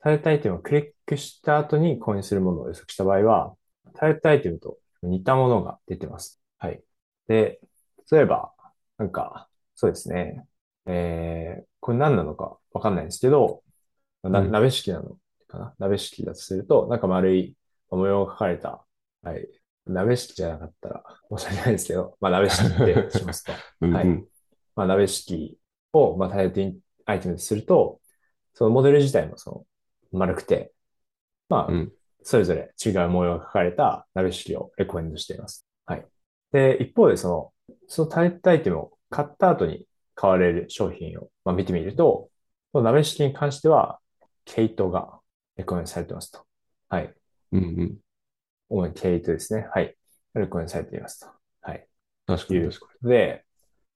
[0.00, 3.56] ターゲットアイテムをクリックした後に購入するものを予測した場合は、
[3.94, 6.40] ターゲットアイテムと似たものが出てます。
[6.58, 6.82] はい。
[7.28, 7.60] で、
[8.10, 8.52] 例えば、
[8.98, 10.44] なんか、そうですね。
[10.86, 13.62] えー、これ何なのかわかんないんですけど、
[14.22, 15.16] な、うん鍋敷なの
[15.48, 15.74] かな？
[15.78, 17.56] 鍋敷だとすると、なんか丸い
[17.90, 18.84] 模様が描かれた、
[19.22, 19.48] はい。
[19.86, 21.02] 鍋敷じゃなかったら
[21.36, 23.52] 申し訳ないですけど、まあ鍋敷ってしますと。
[23.52, 24.28] は いうんうん。
[24.76, 25.58] まあ、鍋敷
[25.92, 26.60] を、まあ、タイト
[27.06, 28.00] アイテムとすると、
[28.54, 29.66] そのモデル自体もそ
[30.12, 30.72] の丸くて、
[31.48, 35.66] まあ、うんそれぞれ違う模様が書かれた鍋敷をレコメンドしています。
[35.86, 36.06] はい。
[36.52, 37.28] で、一方でそ
[37.68, 42.28] の、そのタイトアイテムを買った後に買われる商品を、まあ、見てみると、
[42.72, 43.98] この鍋敷に関しては、
[44.44, 45.20] 毛糸が
[45.56, 46.44] レコメンドされてますと。
[46.88, 47.14] はい。
[47.52, 47.98] うんうん。
[48.68, 49.68] 主に毛糸ですね。
[49.72, 49.96] はい。
[50.34, 51.26] レコメンドされていますと。
[51.62, 51.86] はい。
[52.26, 53.44] 確かに確かことで、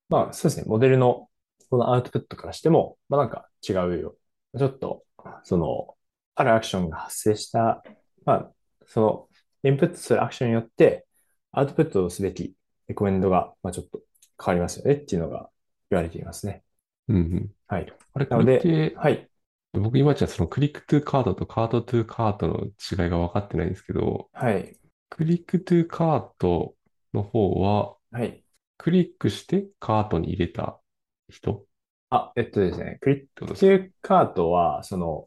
[0.08, 1.28] まあそうですね、モデルの
[1.70, 4.16] このアウトプットからしても、まあなんか違うよ。
[4.56, 5.04] ちょっと、
[5.44, 5.96] その、
[6.34, 7.82] あるアクションが発生した、
[8.24, 8.50] まあ、
[8.86, 9.28] その、
[9.62, 11.06] インプットするアクションによって、
[11.52, 12.54] アウトプットをすべき
[12.88, 14.00] レコメンドが、まあちょっと
[14.42, 15.48] 変わりますよねっていうのが
[15.90, 16.62] 言われていますね。
[17.08, 17.14] に。
[17.14, 17.50] うんうん。
[17.68, 17.92] はい。
[18.12, 19.28] あれ、なので、て、はい。
[19.72, 24.76] 僕今じゃその click to cart と cart to cart の違いが分かってないんですけど、はい。
[25.08, 26.74] click to cart
[27.12, 28.44] の方は、はい。
[28.76, 30.80] クリックしてカートに入れた
[31.28, 31.52] 人？
[31.52, 31.64] っ
[32.10, 35.26] あ、えっとですね、 click to cart は、その、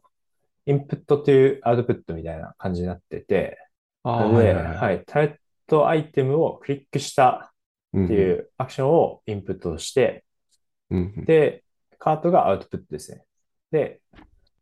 [0.68, 3.56] インプットというアウトプットみたいな感じになってて、
[4.02, 4.76] ああ、なので、はいはいはい。
[4.76, 7.52] はい、ターゲットアイテムをクリックした
[7.94, 10.24] うんっていうアクションをインプットして、
[10.90, 11.24] うんうん。
[11.24, 11.64] で、
[11.98, 13.24] カートがアウトプットですね。
[13.70, 14.00] で、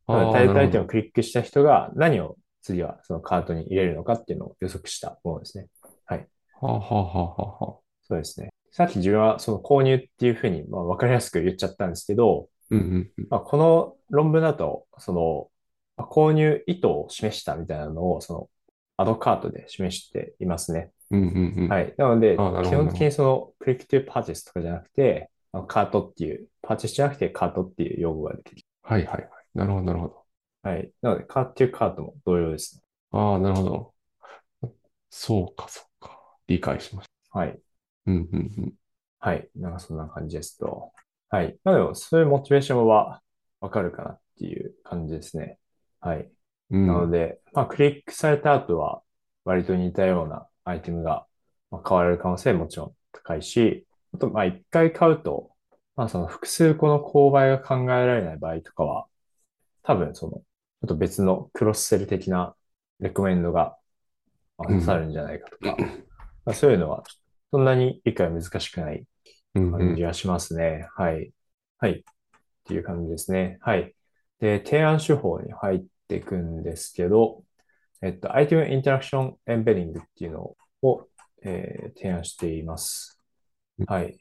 [0.06, 0.84] ターゲットアイテム。
[0.84, 5.66] をクリックした人が何を次はそのカートに入れるのかっていうのを予測したものですね。
[6.04, 6.28] はい。
[6.60, 7.74] はあはあはあはあはあ。
[8.02, 8.50] そうですね。
[8.70, 13.26] さっき自分はその購入っていうふうに、まあ、わかりやすく言っちゃったんですけど、うんうんうん。
[13.30, 15.55] まあ、この論文だと、その、まあ
[16.04, 18.50] 購入意図を示したみたいなのを、その、
[18.98, 20.90] アドカートで示していますね。
[21.10, 21.68] うんうんうん。
[21.68, 21.94] はい。
[21.96, 25.30] なので基本的にその、クリックトゥパーチェスとかじゃなくて、
[25.68, 29.30] カートっていう、パーチェスじゃなくてカートっていう用語が出てきて、はいはいはい。
[29.54, 30.24] なるほど、なるほど。
[30.62, 30.90] はい。
[31.02, 32.82] なので、カートゥカートも同様ですね。
[33.12, 33.94] ああ、なるほど。
[35.10, 36.20] そうか、そうか。
[36.46, 37.52] 理解しましはい。
[37.52, 38.12] た。
[38.12, 38.72] うんうんうん。
[39.18, 39.48] はい。
[39.56, 40.92] なんかそんな感じですと。
[41.28, 41.58] はい。
[41.64, 43.22] まあでも、そういうモチベーションは
[43.60, 45.58] わかるかなっていう感じですね。
[46.06, 46.30] はい。
[46.70, 49.02] うんなので、まあ、クリックされた後は、
[49.44, 51.26] 割と似たようなアイテムが
[51.70, 55.50] まあ買われる可能性ももちろん高いし、あと、まあ、一回買うと、
[55.96, 59.06] まあ、その複数個の購買が考えられない場合とかは、
[59.82, 60.42] 多分、その、ちょ
[60.86, 62.54] っと別のクロスセル的な
[63.00, 63.76] レコメンドが
[64.58, 65.76] 刺さるんじゃないかとか、
[66.44, 67.04] まあ、そういうのは、
[67.50, 69.06] そんなに理解難しくない
[69.54, 69.72] うんうん。
[69.72, 70.88] 感じがしますね。
[70.96, 71.32] はい。
[71.78, 71.92] はい。
[71.92, 72.02] っ
[72.64, 73.58] ていう感じですね。
[73.60, 73.94] はい。
[74.40, 77.44] で、提案手法に入っていくんですけど、
[78.02, 81.06] えっと、アイテムインタラクションエンベディングっていうのを、
[81.42, 83.20] えー提案しています。
[83.86, 84.18] はい。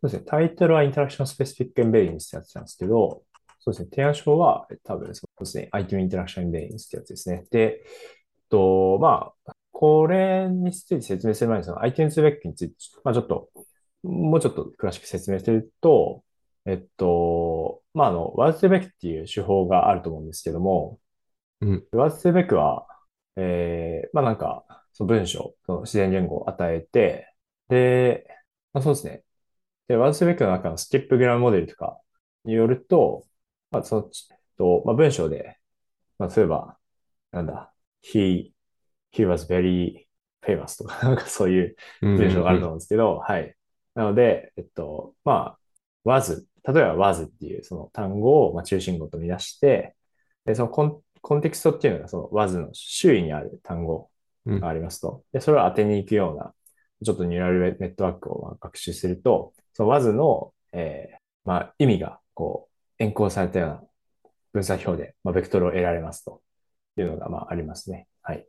[0.00, 0.22] そうですね。
[0.26, 3.22] タイトルはインタラクションスペシフィックエンベディングってやつなんですけど、
[3.60, 3.88] そうですね。
[3.90, 5.68] 提案手法は多分そうですね。
[5.72, 7.44] アイテムインタラクションエンベディングってやつですね。
[7.50, 7.84] で、え
[8.44, 13.48] っと、まあ、これについて説明する前に、その iTunes スペックについて、まあちょっと、
[14.02, 16.24] もうちょっと詳しく説明すると、
[16.66, 20.98] えっと、まあ、あの、ワーズベックっていう手法があると思うんですけども、
[21.60, 22.86] うんワーズベックは、
[23.36, 27.32] えー、まあなんか、その文章、その自然言語を与えて、
[27.68, 28.26] で、
[28.72, 29.24] まあそうですね。
[29.88, 32.00] で、ワーズベックの中のスキップグラムモデルとか
[32.44, 33.26] によると、
[33.70, 35.58] まあその、ちと、まあ文章で、
[36.18, 36.78] まあ例えば、
[37.32, 38.52] なんだ、he,
[39.12, 40.06] he was very
[40.42, 43.54] famous とか、 なんかそういう文章があると思うんですけど、はい。
[43.94, 45.58] なので、えっと、まあ、
[46.04, 49.96] was、例えば was っていうその単語をまあ中心語とみなして、
[50.44, 54.10] で、そのコン、コンテクストっていうのがその was の周囲にある単語
[54.46, 55.24] うんがありますと。
[55.32, 56.54] で、それを当てに行くような、
[57.04, 63.82] ちょっとニューラルネットワークをまあ学習すると、その was の、えーまあ、意味がこう、エンコードされたような
[64.52, 66.42] 分散表で、まあ、ベクトルを得られますと
[66.96, 68.08] いうのがまあありますね。
[68.22, 68.46] はい。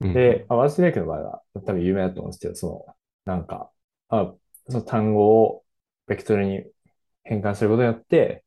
[0.00, 3.70] うんで、まあ、ワーズベイクの場合は多分有名だと思うんですけど、その、なんか、
[4.08, 4.34] あ、
[4.68, 5.64] その単語を
[6.06, 6.64] ベクトルに
[7.22, 8.44] 変換することによって、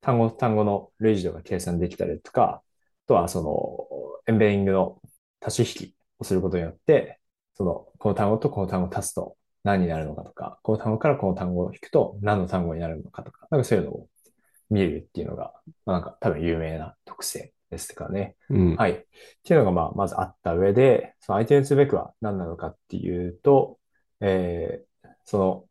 [0.00, 2.62] 単語と単語の類似度が計算できたりとか、あ
[3.10, 5.00] とはその、エンベディングの
[5.40, 7.18] 足し引きをすることによって、
[7.54, 14.08] その、この単語とこの単語を足すと何になるのかとか、この単語からこの単語を引くと何の単語になるのかとか、なんかそういうのを
[14.70, 15.52] 見るっていうのが、
[15.86, 18.36] まあ、なんか多分有名な特性ですからね。
[18.48, 18.92] うんはい。
[18.92, 19.04] っ
[19.42, 23.78] ていうのが、まあ、まずあった上で、その相手にすべくは何なのかっていうと、
[24.20, 25.64] えーその、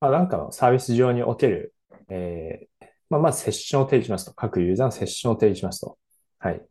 [0.00, 1.74] まあ、なんかのサービス上における、
[2.08, 4.34] えーまあ、まずセッションを提示しますと。
[4.34, 5.98] 各ユーザーのセッションを提示しますと。
[6.38, 6.62] はい。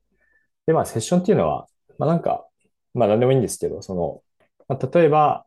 [0.65, 2.45] で、まあ、セッションっていうのは、まあ、なんか、
[2.93, 4.21] まあ、何でもいいんですけど、その、
[4.67, 5.45] まあ、例えば、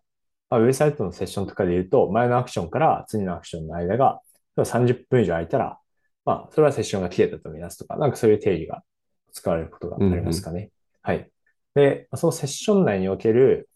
[0.48, 4.20] まあ、ウェブサイトのセッションとかで言うと、前のアクションから次のアクションの間が、
[4.56, 5.78] 例えば30分以上空いたら、
[6.24, 8.82] まあ、それはセッションが切れたとみなすとか、なんかそういう定義が
[9.32, 10.70] 使われることがありますかね。
[11.02, 11.30] はい。
[11.74, 13.68] で、そのセッション内における、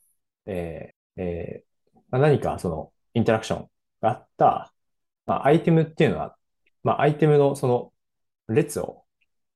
[0.47, 3.69] えーえーまあ、何かそのインタラクション
[4.01, 4.73] があった、
[5.27, 6.37] まあ、アイテムっていうのは、
[6.83, 7.93] まあ、アイテムのその
[8.49, 9.05] 列を、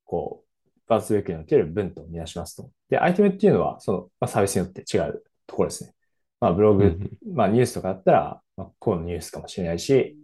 [0.05, 0.48] こう、
[0.88, 2.70] バースウェイクにおける文とみなしますと。
[2.88, 5.94] で、アイテムっていうのは、その、まあ、サービスによって違うところですね。
[6.40, 10.16] まあ、ブログ、うんまあ、ニュースとかだったら、まあ、こうのニュースかもしれないし、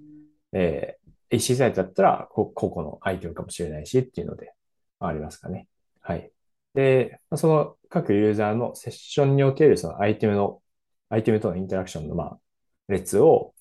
[0.52, 4.52] えー、EC サイトだったら、こここのアイテムかもしれないしっていうので、
[5.00, 5.68] まあ、ありますかね。
[6.00, 6.30] はい。
[6.74, 10.60] で、まあその各ユーザーのセッションにおけるそのアイテムの、
[11.10, 12.38] アイテムとのインタラクションの、まあ、
[12.88, 13.54] 列を、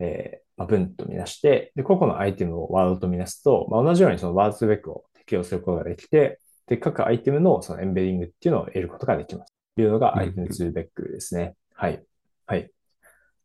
[0.00, 9.54] えーまあ、文とみなして、で、個々のアイテムをワードとみなすと、まあ、同じようにそのワードスベックを適用することができて、で、各アイテムのそのエンベディングっていうのを得ることができます。
[9.76, 11.54] というのがうんアイテムツーベックですね。
[11.74, 12.04] はい。
[12.46, 12.70] はい。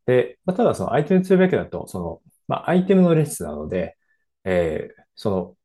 [0.06, 3.96] で、まあ、ただそのアイテムツーベックだと、その、まあ、アイテムの列なので、
[4.44, 5.56] えーその、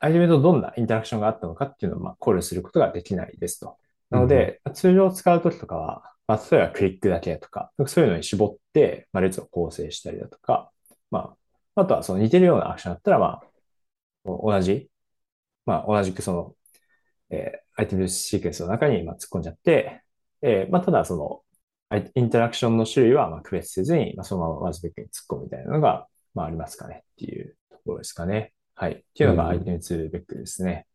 [0.00, 3.76] アイテムとどんなインタラクションがあったのかっていうのをまあ考慮することができないですと。
[4.10, 10.70] なので、通常使うときとかは、まあ、例えばクリックだけとか、そういうのに絞って、まあ、列を構成したりだとか、
[11.10, 11.36] ま
[11.74, 13.44] あ、あとはその似てるようなアクションだったら、まあ、
[14.24, 14.90] 同じ、
[15.66, 16.54] まあ、同じくその、
[17.30, 20.02] えーアイテムシークエンスの中にまあ突っ込んじゃって、
[20.42, 21.42] えーまあ、ただその、
[21.90, 28.52] アイインタラクションの種類はまあ区別せずに、まあ、そのままワズベックに突っ込むみたいなのが、まあ、ありますかねっていうところですかね。
[28.74, 28.92] はい。
[28.92, 30.86] っていうのがうんアイテム2ベックですね。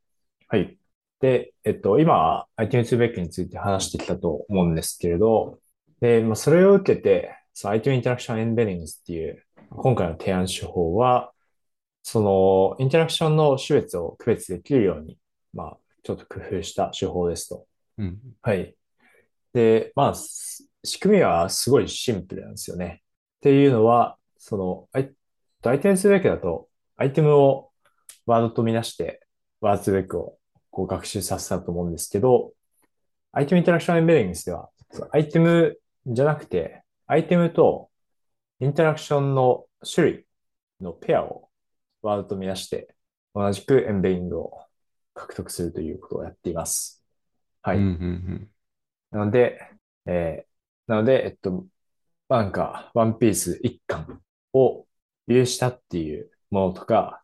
[0.49, 0.77] はい。
[1.21, 5.59] で、えっと、今、アイテム2ベックについて話してきたと思うんですけれど、
[6.01, 11.31] で、まあ、それを受けて、アイテムインタラクションエンベディングスっていう、今回の提案手法は、
[12.03, 15.17] その、インタラクションの種別を区別できるように、
[15.53, 17.65] まあ、ちょっと工夫した手法ですと。
[17.97, 18.19] うん。
[18.41, 18.75] はい。
[19.53, 23.01] で、まあ、す仕組みはすごいシンプルなんですよね。
[23.37, 25.11] っていうのは、その、アイ
[25.65, 27.71] アイテムするだけだと、アイテムを
[28.25, 29.25] ワードとみなして、
[29.61, 30.37] ワードツーベックを
[30.71, 32.51] こう学習させたと思うんですけど、
[33.31, 34.69] アイテムインタラクションエンベディングスでは、
[35.11, 37.89] アイテムじゃなくて、アイテムと
[38.59, 40.25] インタラクションの種類
[40.81, 41.49] のペアを
[42.01, 42.93] ワードとみなして、
[43.33, 44.62] 同じくエンベディングを
[45.23, 47.03] 獲得するということをやっています。
[47.61, 47.77] はい。
[47.77, 48.49] うんうん
[49.11, 49.59] なので、
[50.05, 50.53] えー
[50.85, 51.65] なので、えっと、
[52.27, 54.85] まあなんか、ワンピース一巻を
[55.27, 57.23] 有したっていうものとか、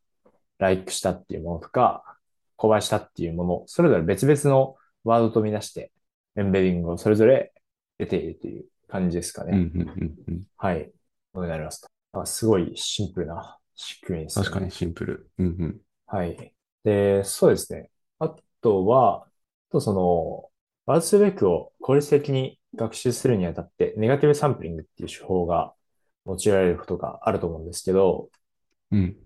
[0.59, 2.17] ライクしたっていうものとか、
[2.57, 5.91] 購買したっていうもの、それぞれ別々のワードとみなして、
[6.37, 7.51] エンベディングをそれぞれ
[7.97, 9.51] 出ているという感じですかね。
[9.51, 10.43] うんうんうん。
[10.55, 10.89] はい。
[11.33, 11.89] こうなりますと。
[12.21, 14.45] あすごいシンプルな仕組みですね。
[14.45, 15.29] 確かにシンプル。
[15.37, 15.81] うんうん。
[16.05, 16.53] はい。
[16.83, 17.89] で、そうですね。
[18.19, 19.29] あとは、あ
[19.71, 20.51] とその、
[20.85, 25.73] ワードツーベックを効率的に学習するにあたって、ネガティブサンプリングっていう手法が
[26.25, 28.29] 用いられることがあると思うんですけど、
[28.91, 29.17] うん。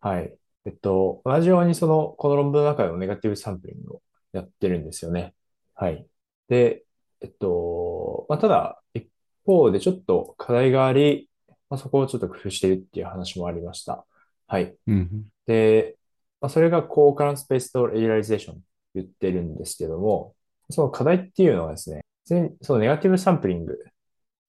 [0.00, 0.36] はい。
[0.64, 5.34] えっと、同じようにその、この論文の中でもネガティブサンプリングをやってるんですよね。
[5.74, 6.06] はい。
[6.48, 6.84] で、
[7.20, 9.08] えっと、まあ、ただ、一
[9.44, 11.30] 方でちょっと課題があり、
[11.70, 14.06] まあ、そこをちょっと工夫しているっていう話もありました。
[14.46, 14.76] はい。
[14.86, 15.96] うんで、
[16.40, 18.60] まあ、それがコーカランスペースとレギュラリゼーション
[18.94, 20.34] 言ってるんですけども、
[20.70, 23.78] その課題っていうのはですね、全そのネガティブサンプリング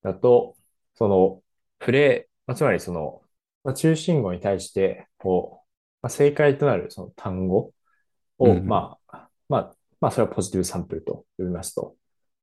[0.03, 0.55] だと、
[0.95, 1.41] その
[1.79, 3.21] プレイ、まあ、つまりその、
[3.63, 5.67] まあ、中心語に対して、こう、
[6.01, 11.95] まあ、正解となるその単語を、うんうんまあ、まあ、まあ、それはポジティブサンプルと呼びますと。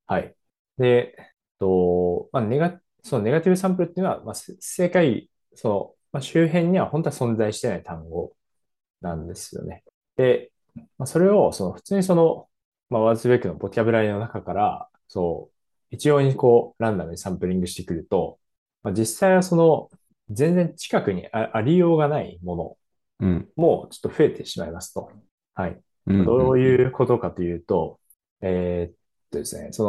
[0.07, 0.35] はい。
[0.78, 1.16] で、
[1.59, 8.37] と、まあ、ネガ、そのネガティブサンプルっていうのは、まあ、せ正解、その、まあ、周辺には本当は存在してない単語
[9.04, 9.84] なんですよね。
[10.16, 10.50] で、
[10.98, 12.48] まあ、それを、その、普通にその、
[12.90, 15.54] まあ、ワードツーベックのボキャブラリーの中から、そう、
[15.94, 18.38] 一様にこう、ランダムにサンプリングしてくると、
[18.82, 19.90] まあ、実際はその、
[20.30, 22.78] 全然近くにあありようがないも
[23.20, 23.48] うん。
[23.58, 25.10] のもちょっと増えてしまいますと。
[25.54, 25.80] はい。
[26.06, 26.24] うん。
[26.24, 28.00] どうういうことかというと、
[28.40, 28.96] えーっ
[29.30, 29.84] とですね、そ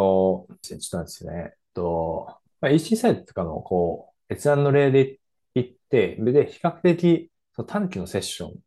[0.50, 1.38] の、ちょっとなんですよね。
[1.40, 2.28] えっと、
[2.62, 5.20] まあ、EC サイトとかのこう、閲覧の例で
[5.56, 8.60] 言って、で、比較的その短期のセッション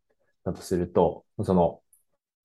[0.52, 1.80] だとすると、その、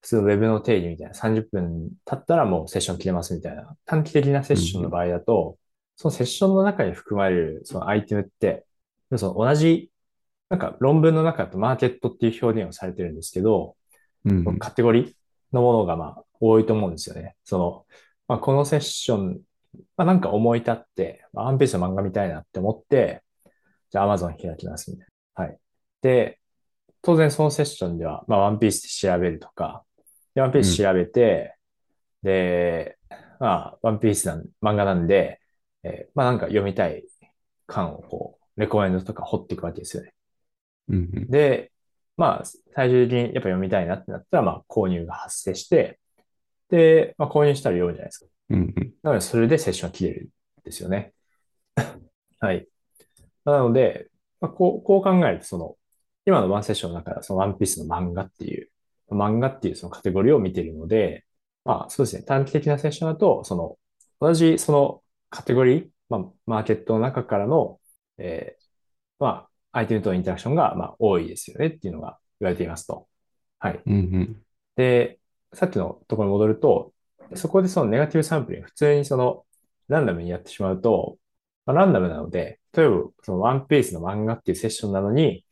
[0.01, 5.57] 普通のウェブの定義みたいな30分経ったらもうセッション切れますみたいな短期的なセッションの場合だと、
[5.95, 8.65] そのセッションの中に含まれるそのアイテムって、
[9.15, 9.91] その同じ、
[10.49, 13.75] なんか論文の中だとマーケットっていう表現をされてるんですけど、
[14.25, 14.59] んうん。
[14.59, 15.13] カテゴリー
[15.53, 17.35] のものがまあ多いと思うんですよね。
[17.43, 17.85] その、
[18.27, 19.39] まあ、このセッション、
[19.95, 23.23] まあ、なんか思い立って、まあワンピースの漫画見たいなって思って、
[23.89, 25.43] じゃあ Amazon 開きますみたいな。
[25.45, 25.57] はい。
[26.01, 26.39] で、
[27.03, 29.83] 当然そのセッションでは、まあワンピースで調べるとか、
[30.33, 31.55] で、ワンピース調べて、
[32.23, 32.97] で、
[33.39, 35.39] まあ、ワンピースなん、漫画なんで、
[35.83, 37.03] えーまあなんか読みたい
[37.67, 40.13] 感をこう、レコメンドとか掘っていくわけですよね。
[40.89, 41.29] うんうん。
[41.29, 41.71] で、
[42.15, 45.99] まあ、最終的にやっぱ読みたいなってなったら、まあ、購入が発生して、
[46.69, 48.25] で、まあ、購入したら読むじゃないですか。
[48.51, 48.93] うんうん。
[49.03, 50.29] なので、それでセッションが切れるん
[50.63, 51.13] ですよね。
[52.39, 52.67] はい。
[53.45, 54.07] なので、
[54.39, 55.75] まあ、こう、こう考えると、その、
[56.25, 58.69] 今のワンセッションの中では、そのワンピースの漫画っていう、
[59.09, 61.25] 漫画っていうそのカテゴリーを見ているので、
[61.65, 62.23] まあ、そうですね。
[62.23, 63.77] 短期的なセッションだと、その、
[64.19, 67.79] 同じそのカテゴリー、まあ、マーケットの中からの、
[68.17, 68.63] えー
[69.19, 73.07] まあ、アイテムとのインタラクションが、まあ、多いですよねっていうのが言われていますと。
[73.59, 73.81] はい。
[73.85, 74.43] うんうん。
[74.75, 75.19] で、
[75.53, 76.93] さっきのところに戻ると、
[77.35, 79.45] そこでそのネガティブサンプリング、普通にその、
[79.87, 81.17] ランダムにやってしまうと、
[81.65, 85.42] まあ、ランダムなので、例えば、そのワンピースの漫画っていうセッションなのに、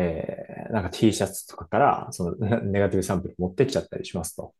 [0.00, 4.54] えー、なんか T シャツとかから、その ネガティブサンプル持ってきちゃったりしますと。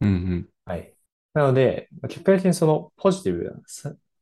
[0.00, 0.48] うんうん。
[0.64, 0.94] はい。
[1.34, 3.62] なので、まあ結果的にそのポジティブ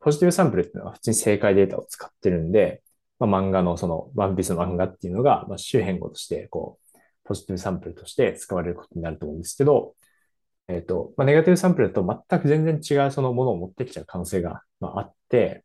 [0.00, 2.82] ポジティブサンプルっていうのは普通に正解データを使ってるんで、
[3.20, 9.94] まあ、漫画のそのワンピースの漫画っていうのが、まあ、周辺語として、こう、ポジティブサンプルとして使われることになると思うんですけど、
[10.68, 15.64] えっと、まあ、ネガティブサンプルだと全く全然違うそのものを持ってきちゃう可能性が、まあ、あって、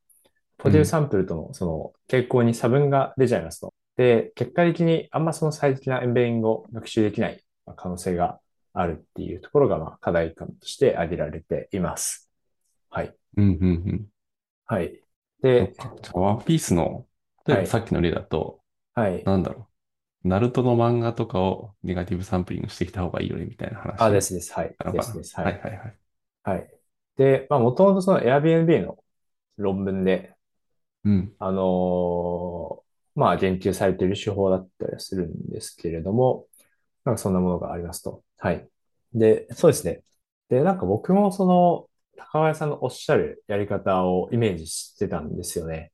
[0.58, 3.74] ポジティブサンプルとのその傾向に差分が出ちゃいますと。
[3.98, 8.40] で、結果的にあんまその最適なエンベディングを学習できないまあ可能性が
[8.74, 12.30] あるっていうところが、まあ、課題感として挙げられています。
[12.90, 13.16] はい。
[13.38, 14.10] うんうんうん。
[14.66, 15.00] はい。
[15.42, 15.74] で、
[16.14, 17.08] ワンピースの、
[17.46, 18.62] 例えはいばさっきの例だと、
[18.94, 19.26] はい。
[19.26, 19.70] なんだろ
[20.26, 20.28] う。
[20.30, 24.02] ナルトの漫画とかをネガティブサンプリングしてきた方がいいよね、みたいな話。
[24.04, 24.54] あ、ですです。
[24.54, 24.76] はい。
[24.92, 25.36] ですです。
[25.36, 25.46] はい。
[25.46, 26.00] はいはいはい。
[26.44, 26.70] はい。
[27.18, 29.04] で、まあ、もともとその Airbnb の
[29.58, 30.36] 論文で、
[31.04, 31.36] うん。
[31.40, 32.55] あのー
[33.16, 36.48] まあ、言及されている手法だったりするんですけれども、
[37.06, 38.24] なんかそんなものがありますと。
[38.38, 38.68] はい。
[39.14, 40.04] で、そうですね。
[40.50, 45.92] で、なんか僕もその、高林さんのおっしゃるやり方をイメージしてたんですよね。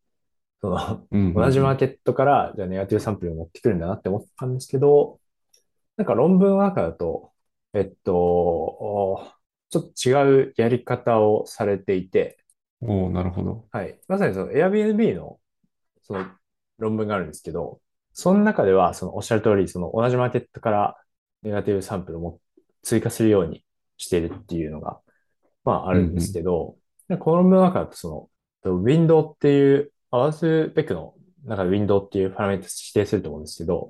[0.61, 1.33] その、うんうんうん。
[1.33, 5.19] 同じマーケットから、じゃあネガティブサンプルを持ってくるんだなって思ったんですけど、
[5.97, 7.31] なんか論文の中だと、
[7.73, 9.33] えっと、
[9.69, 12.37] ちょっと違うやり方をされていて、
[12.81, 13.65] おー、なるほど。
[13.71, 13.99] はい。
[14.07, 15.39] まさにその Airbnb の
[16.01, 16.25] その
[16.81, 17.79] 論文があるんですけど、
[18.11, 20.97] その中では、そのおっしゃる通り、その同じマーケットから
[21.43, 22.39] ネガティブサンプルをも
[22.83, 23.63] 追加するように
[23.97, 24.99] しているっていうのが、
[25.63, 26.75] まああるんですうんけど、
[27.07, 28.29] でこの論文の中だと、そ
[28.63, 31.13] の、ウィンドウっていう、アースペックの
[31.45, 33.89] 中でウィンドウっていうパラメータ指定すると思うんですけど、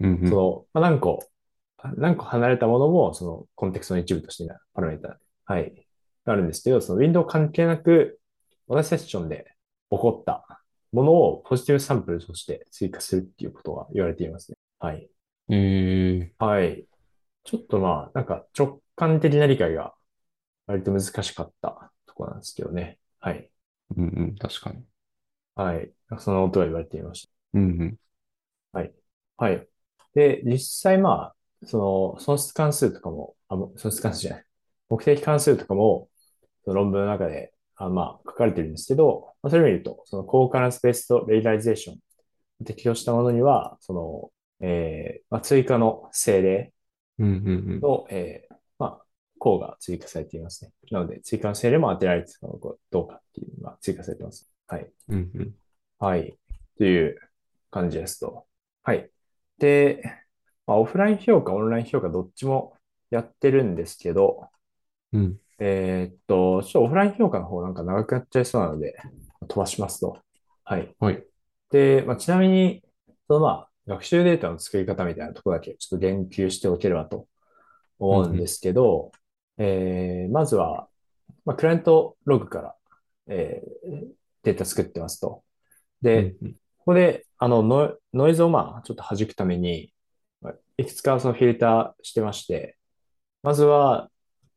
[0.00, 0.12] うん。
[0.14, 0.28] うんうん。
[0.28, 1.24] その、まあ、何個、
[1.96, 5.86] 何個離れたものも、そのコンテクストの一部としてパラメータ、はい、
[6.24, 8.20] があるんですけど、そのウィンドウ関係なく、
[8.68, 9.46] 同じセッションで
[9.90, 10.61] 起こった
[10.92, 14.58] ものをポジティブサンプルとして追加するっていうことが言われていますね。
[14.78, 15.08] はい。
[15.48, 16.86] えはい。
[17.44, 19.94] ちょっとまあ、なんか直感的な理解が
[20.66, 22.98] 割と難しかったところなんですけどね。
[23.20, 23.50] はい。
[23.96, 24.84] ー、うんうん、確かに。
[25.54, 25.92] はい。
[26.18, 27.32] その音が言われていました。
[27.54, 27.96] うんうん。
[28.72, 28.94] はい。
[29.36, 29.68] はい。
[30.14, 31.78] で、実際まあ、そ
[32.16, 34.46] の損失関数とかも、あ、も損失関数じゃない。
[34.88, 36.08] 目的関数とかも、
[36.64, 37.51] その論文の中で、
[37.84, 44.30] あまあ、書かれてるんですけど、まあ、それを見ると、その高カラスペースとレイライゼーション適用したものには、その、
[44.66, 46.72] えーまあ、追加の精霊
[47.18, 47.30] うんう
[47.76, 49.02] んの、えーまあ、
[49.38, 50.70] 項が追加されていますね。
[50.90, 54.50] なので、追加の精霊も当てられてたのかどうかっていうのが追加されてます。
[54.66, 54.90] はい。
[55.08, 55.30] うん。
[55.34, 55.54] うんうん。
[55.98, 56.36] はい。
[56.78, 57.18] という
[57.70, 58.46] 感じですと。
[58.82, 59.10] はい。
[59.58, 60.02] で、
[60.66, 62.76] まあ、オフライン評価、オンライン評価、どっちも
[63.10, 64.48] やってるんですけど、
[65.12, 65.38] うん。
[65.64, 68.96] えーっと、ちょっとオフライン評価の方なんか長くなっちゃいそうなので、
[69.46, 70.18] 飛ばしますと。
[70.64, 70.92] はい。
[70.98, 71.24] はい。
[71.70, 72.82] で、まあ、ちなみに、
[73.28, 77.28] そのまあ、学習データの作り方みたいなところだけちょっと言及しておければと
[78.00, 79.12] 思うんですけど、
[79.58, 80.88] えーまずは、
[81.44, 82.74] まあ、クライアントログから、
[83.28, 84.06] えー
[84.42, 85.44] データ作ってますと。
[86.00, 86.52] で、うんうん。
[86.52, 89.92] ここで、あのノイ、ノイズをまあ、ちょっと弾くために、
[90.40, 92.76] まあいくつかそのフィルターしてまして、
[93.44, 94.08] まずは、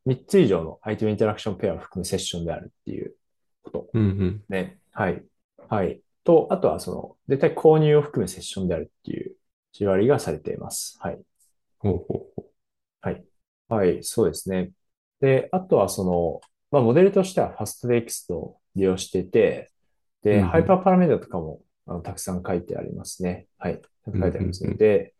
[0.06, 3.14] 3つ以上のアイテムインタラクションペアを含むセッションであるっていう
[3.62, 4.44] ことうんうん。
[4.48, 4.78] ね。
[4.92, 5.24] はい。
[5.68, 6.00] はい。
[6.24, 9.34] と、あとはその、絶対購入を含むセッションであるっていう
[9.72, 10.96] 縛りがされています。
[11.00, 11.18] はい。
[11.78, 12.44] ほうほうほ
[13.02, 13.24] はい。
[13.68, 14.04] はい。
[14.04, 14.70] そうですね。
[15.20, 16.40] で、あとはその、
[16.70, 19.70] まあ、モデルとしては FastDX を利用していて、
[20.22, 23.46] で、うんうんハイパーパラメータとかもあのたくさん書いてありますね。
[23.58, 23.80] はい。
[24.06, 24.68] 書いてありますね。
[24.68, 25.14] うんうんうんで、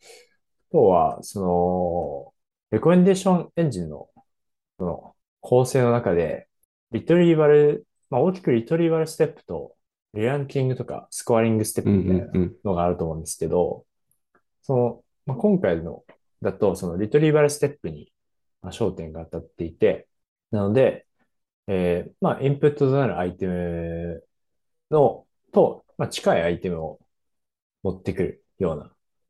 [0.70, 2.34] あとは、その、
[2.70, 4.15] レコメンデーションエンジンの、そ
[4.84, 6.48] の、構成の中で、
[6.92, 9.74] リトリーバル、まあ、大きくリトリーバルステップと、
[10.14, 11.90] リランキングとか、スコアリングステッう。
[11.90, 12.56] うんプみたいなうんうん。
[12.64, 13.84] のがあると思うんですけど、
[14.62, 16.04] その、まあ、今回の
[16.42, 18.12] だと、そのリトリーバルステップに
[18.62, 20.08] まあ焦点が当たっていて、
[20.50, 21.06] なので、
[21.68, 24.24] えーまあ、インプットとなるアイテム
[24.90, 27.00] の、と、まあ、近いアイテムを
[27.82, 28.84] 持ってくるような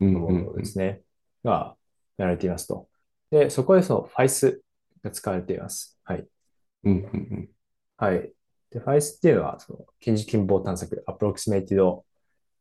[0.06, 1.02] もうんうんのですね、
[1.44, 1.76] が
[2.18, 2.88] やられていますと。
[3.30, 4.60] で、そこでその FICE
[5.02, 5.98] が使われています。
[6.04, 6.26] はい。
[6.84, 7.48] うんうんうん。
[7.96, 8.32] はい。
[8.70, 12.02] で、FICE っていうのは、その、近似近傍探索、Approximated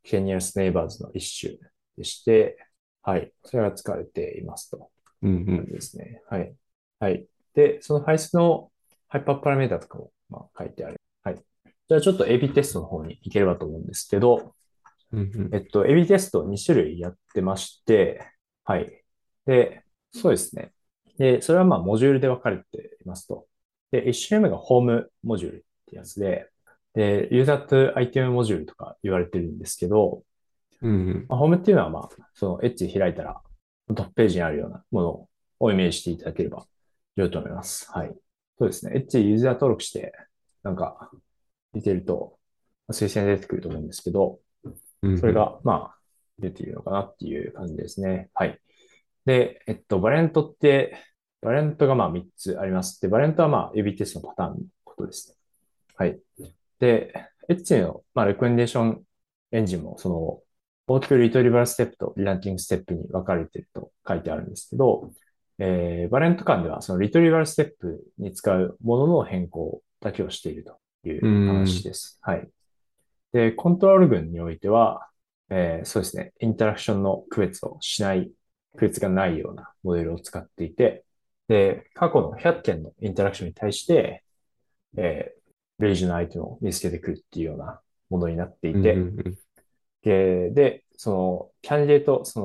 [0.04, 1.58] K-nearest Neighbors の一種
[1.98, 2.58] でして、
[3.02, 3.32] はい。
[3.44, 4.78] それが使われていますと。
[4.78, 4.90] 感
[5.24, 5.66] うんうん。
[5.66, 6.22] じですね。
[6.30, 6.56] はい。
[7.00, 7.28] はい。
[7.54, 8.72] で、その FICE の
[9.08, 11.00] ハイパーパラメータとかも、まあ、書いてある。
[11.24, 11.36] はい。
[11.88, 14.56] じゃあちょっと AB テストの方に行ければと思うんですけど、
[15.12, 18.26] うんうんえっと、AB テスト2種類やってまして、
[18.64, 19.04] はい。
[19.46, 20.74] で、そうですね。
[21.18, 23.48] で、それはまあ、モジュールで分かれていますと。
[23.92, 26.50] で、1種類目がホームモジュールってやつで、
[26.94, 30.24] で、ユーザーとアイテムモジュールとか言われてるんですけど、
[30.82, 31.26] うんうん。
[31.28, 33.42] まあ、ホームっていうのはまあ、そのエッジ開いたら
[33.94, 35.28] トップページにあるようなもの
[35.60, 36.66] をイメージしていただければ
[37.16, 37.90] 良いと思います。
[37.92, 38.16] はい。
[38.58, 38.94] そうですね。
[38.96, 40.14] エッジユーザー登録して、
[40.64, 41.12] なんか、
[41.74, 42.38] 見てると、
[42.88, 44.40] まあ推薦出てくると思うんですけど、
[45.20, 45.98] それが、まあ、
[46.40, 48.30] 出ているのかなっていう感じですね。
[48.34, 48.60] はい。
[49.26, 50.98] で、えっと、バリアントって、
[51.42, 53.02] バリアントがまあ3つあります。
[53.02, 55.36] で、バリアントはまあ、指テストのパターンのことですね。
[55.96, 56.20] はい。
[56.80, 57.14] で、
[57.50, 59.04] エッジの、まあ、レコメンデーション
[59.52, 60.42] エンジンも、その、
[60.88, 65.12] 大きくリトリバルステップとリランキングステップに分かれていると書いてあるんですけど、
[65.58, 72.20] えー、バリアント間では、そのリトリバルステップに使うものの変更だけをしているという話です。
[72.22, 72.50] はい。
[73.32, 75.08] で、コントロール群においては、
[75.50, 78.32] えーそうですね、インタラクションの区別をしない、
[78.76, 81.04] 区別がないようなモデルを使っていて、
[81.48, 84.24] で、過去の100件のインタラクションに対して、
[84.98, 89.38] えー、類似のアイテムを見つけてくるっていうようなものになっていて、うんうん
[90.06, 92.40] で、で、その、キャンディデート、そ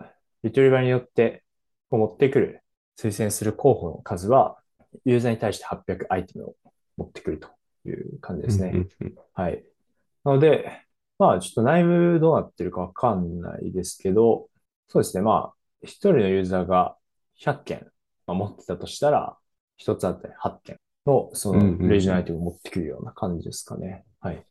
[0.00, 0.08] の、
[0.42, 1.44] リトリバーによって、
[1.90, 2.62] 持ってくる
[2.98, 4.58] 推薦する候補の数は、
[5.04, 6.54] ユーザーに対して800アイテムを
[6.96, 7.48] 持ってくると
[7.86, 8.72] いう感じですね。
[8.74, 9.64] うんうんはい。
[10.24, 10.84] なので、
[11.18, 14.48] まあ、ちょっと内部どうなってるかわかんないですけど、
[14.88, 15.22] そうですね。
[15.22, 16.96] まあ、一人のユーザーが
[17.40, 17.86] 100件、
[18.26, 19.36] まあ、持ってたとしたら、
[19.76, 24.04] 一つあたり8件の、その、うんうんうんレジのアイテムを持ってくるような感じですかね。
[24.20, 24.44] はい。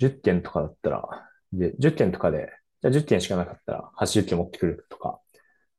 [0.00, 2.48] 10件とかだったら、で、10件とかで、
[2.80, 5.20] じゃあ10件しかなかったら80件持ってくるとか、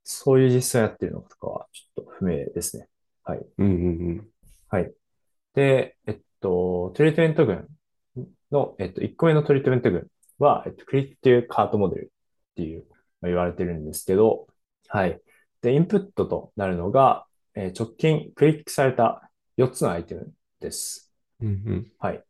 [0.04, 2.88] そういう実際やってるのかとかは、ちょっと不明ですね。
[3.24, 3.46] はい。
[3.58, 3.70] うんう
[4.12, 4.28] ん
[4.70, 4.92] はい。
[5.56, 7.68] で、えっと、トリートメント群
[8.52, 10.08] の、えっと、1個目のトリートメント群
[10.40, 12.86] は、えっと、クリックというカートモデルっていう、
[13.22, 14.48] まあ言われてるんですけど、
[14.94, 15.20] はい。
[15.62, 17.26] で、インプットとなるのが、
[17.56, 21.12] えー直近クリックされた4つのアイテムです。
[21.42, 22.24] うんうんはい。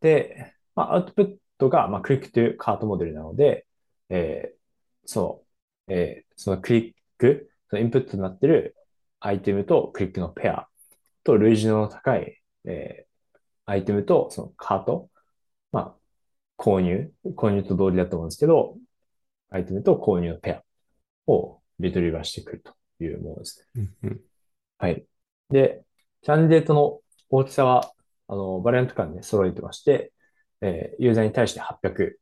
[0.00, 3.66] で、まあ、アウトプットが、まあ、クリックというカートモデルなので、
[4.10, 4.58] えー
[5.06, 5.46] そ
[5.88, 8.76] の、えーそのクリック、そのインプットになっている
[9.20, 10.68] アイテムとクリックのペア
[11.24, 13.10] と類似度の高い、えー
[13.66, 15.10] アイテムとそのカート、
[15.72, 15.96] まあ、
[16.58, 18.76] 購入、購入と同理だと思うんですけど、
[19.50, 20.64] アイテムと購入のペア
[21.26, 22.74] をリトリバーしてくると
[23.04, 23.86] いうものですね。
[24.02, 24.20] うんうん
[24.78, 25.04] はい。
[25.50, 25.82] で、
[26.22, 27.92] キャンディデートの大きさは、
[28.28, 30.12] あの、バリアント間で揃えてまして、
[30.62, 32.18] えーユーザーに対して800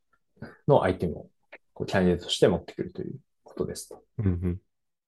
[0.66, 1.26] のアイテムを
[1.74, 4.02] こうキャンディデートとして持ってくるということですと。
[4.18, 4.58] うんうん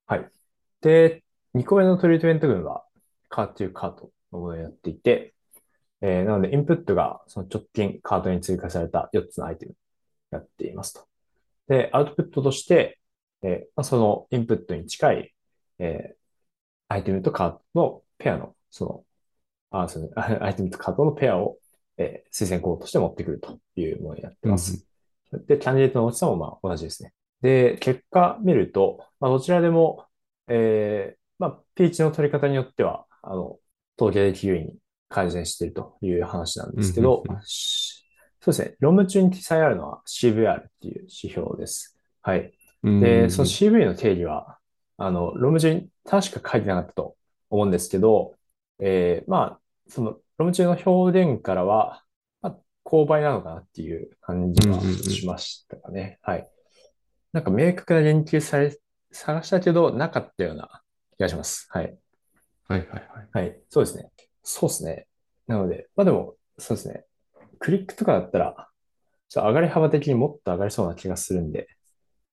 [0.07, 0.31] はい。
[0.81, 1.25] で、
[1.55, 2.85] 2個目のトリートメント群は、
[3.29, 5.35] カートというカートのものになっていて、
[6.03, 9.77] えーなので、インプットがその直近カートに追加された4つのアイテムに
[10.31, 11.05] なっていますと。
[11.67, 13.00] で、アウトプットとして、
[13.43, 15.35] えーまあそのインプットに近い、
[15.79, 16.21] えー
[16.93, 19.05] アイテムとカートのペアの、その、
[19.71, 21.57] あ、そうですね、アイテムとカートのペアを、
[21.99, 24.85] えー推薦候補として持ってくるというものになってます。
[25.47, 27.13] で、キャンディデートの大きさもまあ同じですね。
[27.43, 30.05] で、結果見ると、まあ、どちらでも、
[30.49, 33.59] えーまあ、ピーチの取り方によっては、あの、
[33.97, 34.75] 統計的優位に
[35.09, 37.37] 改善しているという話なんですけどうん
[38.43, 38.77] そうですね。
[38.81, 41.97] 論文中に記載あるのは CVR っていう指標です。
[42.23, 42.53] はい。
[42.83, 44.59] うんで、その CV の定義は、
[44.97, 47.17] あの、論文中に確か書いてなかったと
[47.51, 48.35] 思うんですけど、
[48.79, 52.03] えーまあ、その論文中の表現からは、
[52.43, 56.19] まあ、勾配なのかなっていう感じはしましたかね。
[56.23, 56.49] はい。
[57.33, 58.77] なんか明確な言及され、
[59.13, 60.83] 探したけど、なかったような
[61.17, 61.67] 気がします。
[61.71, 61.97] はい。
[62.69, 63.29] はいはいはい。
[63.33, 63.61] はい。
[63.69, 64.11] そうですね。
[64.43, 65.07] そうですね。
[65.47, 67.05] なので、まあでも、そうですね。
[67.59, 68.69] クリックとかだったら、
[69.29, 71.69] ちょっと上がり幅的にもっと上がりそうな気がするんで、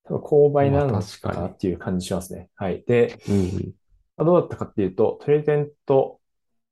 [0.08, 2.48] 多分勾配なのかなっていう感じしますね。
[2.56, 2.82] はい。
[2.86, 3.74] で、うんうん
[4.16, 6.20] まあどうだったかっていうと、トリートメント、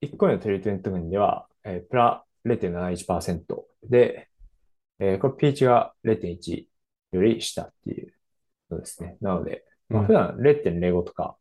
[0.02, 4.28] 1個目のトリートメント群では、えープラ0.71%で、
[4.98, 6.64] えーこれピーチが0.1
[7.12, 8.12] より下っていう
[8.70, 9.16] のですね。
[9.20, 11.36] なので、まあ、うん普段0.05とか、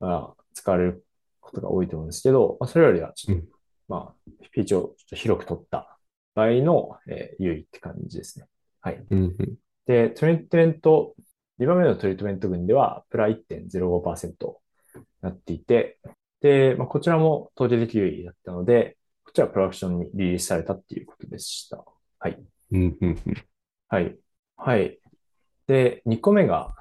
[0.00, 1.04] まあ、使われる
[1.40, 3.48] ことが多いと思うんですけど、まあ、それよりはちょっと、うん
[3.88, 5.98] まあ、ピーチをちょっと広く取った
[6.34, 8.46] 場合の、えー優位って感じですね。
[8.80, 9.04] はい。
[9.10, 9.54] うんうん
[9.88, 11.16] で、トリートメント、
[11.58, 14.58] 2番目のトリートメント群では、プラ1.05%
[15.22, 15.98] なっていて、
[16.42, 21.82] で、まあ、こちらも統計的優位だったので、こちらはプロダクションにリリースされたっていうことでした。
[22.18, 22.38] はい。
[22.72, 23.44] うんうんうん
[23.88, 24.18] はい。
[24.58, 25.00] はい。
[25.66, 26.74] で、2個目が、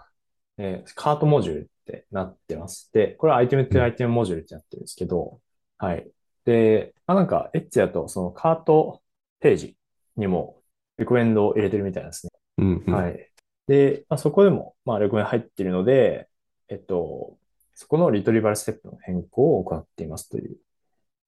[0.58, 2.91] えーカートモジュールってなってます。
[2.91, 5.39] で、これはアイテムというアイテムモジュールってなってるんですけど、
[5.78, 6.10] はい。
[6.43, 9.01] で、まあ、なんか、エッジだと、そのカート
[9.39, 9.78] ページ
[10.18, 10.62] にも
[10.97, 12.32] レコメンドを入れてるみたいですね。
[12.58, 13.32] うんうんはい。
[13.68, 16.30] で、まあ、そこでも、まあ、レコメン入っているので、
[16.70, 17.38] えっと、
[17.76, 20.58] そこのリトリバルステップの変更を行っていますという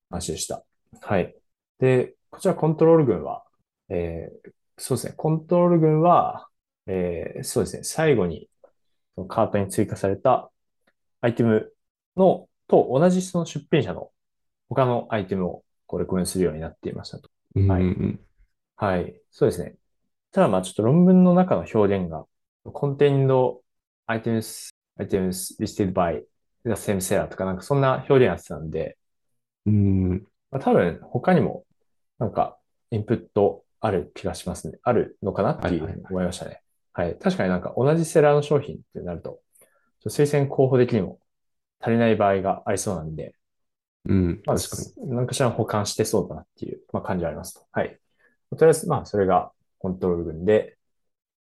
[0.10, 0.64] 話でした。
[1.02, 1.36] はい。
[1.80, 3.44] で、こちらコントロール群は、
[3.90, 4.52] えー
[4.82, 6.48] そうですね、コントロール群は、
[6.88, 8.50] えーそうですね、最後に
[9.28, 10.52] カートに追加された
[11.22, 11.74] アイテム
[12.18, 14.12] の、と同じその出品者の
[14.70, 17.30] 他のアイテムをこうレコメンするようになっていましたと。
[17.56, 18.20] うんはいうん
[18.76, 19.22] はい。
[19.32, 19.76] そうですね。
[20.32, 22.26] ただまあちょっと論文の中の表現が、
[22.66, 23.60] contained
[24.08, 24.70] items,
[25.00, 26.22] items listed by
[26.66, 28.98] the same seller とかなんかそんな表現やってたんで、
[29.66, 30.10] うん
[30.52, 31.66] まあ、多分他にも
[32.18, 32.58] なんか
[32.92, 34.78] インプットある気がしますね。
[34.84, 36.62] あるのかなっていうふうに思いましたね。
[36.92, 37.18] はい。
[37.18, 39.40] 確かになんか同じセラーの商品ってなると
[40.06, 41.20] 推薦候補的にも
[41.80, 43.36] 足りない場合がありそうなんで、
[44.06, 45.10] うんまあ、確かに。
[45.16, 47.62] 何かしら保管してそうだなっていう、まあ、感じはありますと。
[47.72, 47.98] はい。
[48.58, 50.78] とりあえず、まあ、それがコントロール群で、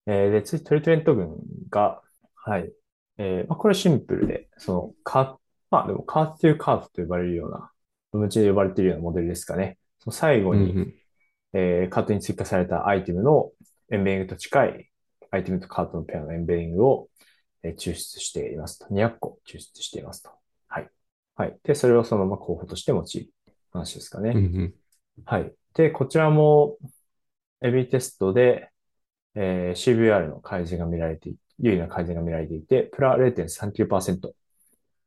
[0.07, 1.37] えーで、次、トリートメント群
[1.69, 2.01] が、
[2.35, 2.73] はい。
[3.19, 5.39] えーまあ、これシンプルで、その、カ
[5.71, 7.71] まあ、でも、カートというカートと呼ばれるような、
[8.13, 9.79] 無知で呼ばれているようなモデルですかね。
[9.99, 10.95] その最後に、うんうん
[11.53, 13.51] えーカートに追加されたアイテムの
[13.91, 14.91] エンベディングと近い
[15.31, 17.09] アイテムとカートのペアのエンベディングを、
[17.63, 18.93] えー抽出していますと。
[18.93, 20.31] 200個抽出していますと。
[20.69, 20.91] はい。
[21.35, 21.57] はい。
[21.65, 23.31] で、それをそのまま候補として用いる
[23.73, 24.31] 話ですかね。
[24.31, 24.75] うんうん。
[25.25, 25.53] はい。
[25.75, 26.77] で、こちらも、
[27.63, 28.71] エビテストで、
[29.35, 34.31] えー CVR の改善が見られてい、優位な改善が見られていて、プラ0.39%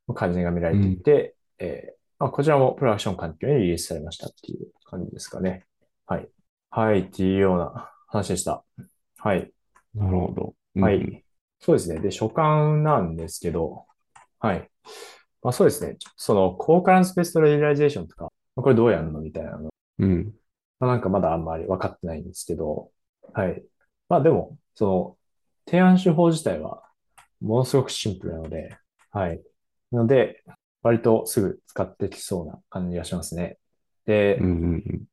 [0.07, 5.65] の改善が見られていて、えーまあ、こちらもプロダクション環境にリリースされましたっていう感じですかね。
[6.05, 6.29] はい。
[6.69, 8.63] はい、っていうような話でした。
[9.17, 9.51] はい。
[9.95, 10.53] なるほど。
[10.81, 11.23] はうんい。
[11.59, 11.99] そうですね。
[11.99, 13.85] で、所感なんですけど、
[14.39, 14.69] はい。
[15.41, 15.97] まあそうですね。
[16.15, 18.23] その、コーカランスベストレギュライゼーションとか、
[18.55, 19.69] まあこれどうやるのみたいなの
[19.99, 20.33] うん。
[20.80, 22.91] まあ、なんかまだあんまり分かってないんですけど、
[23.34, 23.63] はい。
[24.07, 25.17] まあでも、その、
[25.65, 26.84] 提案手法自体は、
[27.41, 28.75] ものすごくシンプルなので、
[29.11, 29.41] はい。
[29.91, 30.43] なので、
[30.82, 33.57] 割とすぐ使ってきそうな感じがしますね。
[34.05, 35.03] でうん、うんうん。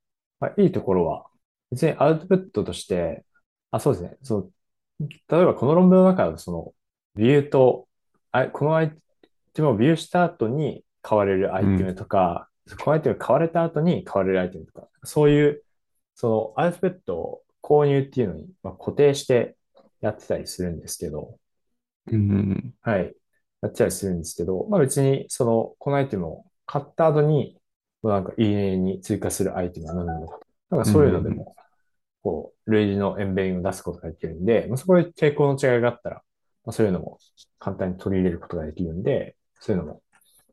[0.40, 1.26] まあ、いいところは、
[1.70, 3.24] 別にアウトプットとして、
[3.70, 4.16] あ、そうですね。
[4.22, 4.52] そ
[4.98, 6.72] の、例えばこの論文の中のその、
[7.16, 7.88] ビューと、
[8.32, 8.92] あ、このアイ
[9.52, 15.62] テムをビューした後に買われるアイテムとか、このアイテム買われた後に買われるアイテムとか、そういう、
[16.14, 19.56] そのアルファベットを購入っていうのに、まあ、固定して
[20.00, 21.38] やってたりするんですけど、
[22.10, 23.14] うんうんはい。
[23.62, 27.58] やってたりするんですけど、まあ別に、その、このアイテムを買った後に、
[28.02, 30.46] なんか、いいねに追加するアイテムは何なのかと。
[30.76, 31.56] なんかそういうのでも、
[32.22, 36.22] こう、類似のエンベリングを出すことができるんで、まあそこで傾向の違いがあったら、
[36.64, 37.18] まあそういうのも
[37.58, 40.02] 簡単に取り入れることができるんで、そういうのも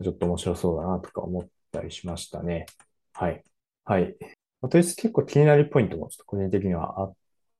[0.01, 2.67] ちょっと面白そうだなとか思ったりしましたね。
[3.13, 3.43] はい。
[3.85, 4.15] はい。
[4.61, 7.15] まあとりあえず結構気になるポイントもちょっと個人的にはあっ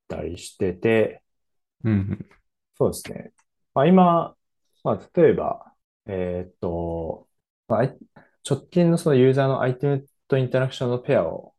[0.07, 1.21] たりしてて、
[1.83, 2.29] うんうん。
[2.75, 3.33] そうですね。
[3.73, 4.35] まあ、今、
[4.83, 5.73] まあ、例えば、
[6.05, 7.27] えーっと、
[7.67, 7.83] まあ、
[8.49, 11.55] 直近のそのユーザーのアイテムとインタラクションのペアを、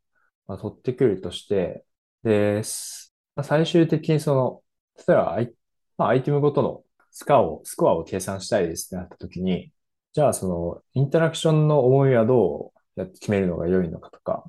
[0.47, 1.85] まあ、取ってくるとして、
[2.23, 4.63] で、すまあ、最終的にその、
[5.07, 5.55] 例えばアイ、
[5.99, 9.73] まあ、アイテムごとのスコアを、スコアを計算したいですってなったときに、
[10.15, 14.45] じゃあその、インタラクションの重みはどうやって決めるのが良いのかとか、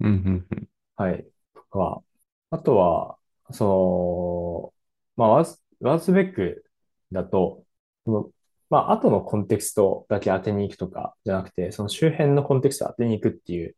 [0.00, 0.68] うんうんうん。
[0.96, 1.26] はい。
[1.54, 2.02] とか、
[2.50, 3.18] あとは、
[3.52, 4.72] そ
[5.18, 6.64] の、まあ、ワーズ、ワーズベック
[7.12, 7.66] だと、
[8.06, 8.30] その、
[8.70, 13.76] まあ、後のコンテクストだけ当てに行くとかじゃなくて、その周辺のコンテクストを当てに行くっていう、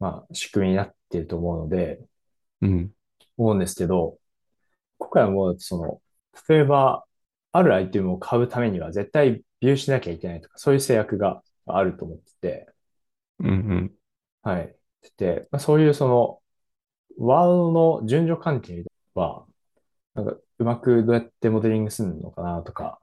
[0.00, 2.00] まあ、仕組みになっていると思うので、
[2.62, 2.92] うん。
[3.36, 4.16] 思うんですけど、
[4.96, 6.00] 今回はもう、その、
[6.48, 7.04] 例えば、
[7.52, 12.68] あるアイテムを買うためには絶対ビューしなきゃいけないとか、そういう制約があると思ってて、
[13.38, 13.92] うんうん。
[14.42, 14.76] はい。
[15.16, 16.40] で、まあ、そういうその、
[17.16, 18.84] ワードの順序関係
[19.14, 19.46] は、
[20.14, 23.00] なんか、うまくどうやってモデリングするのかなとか、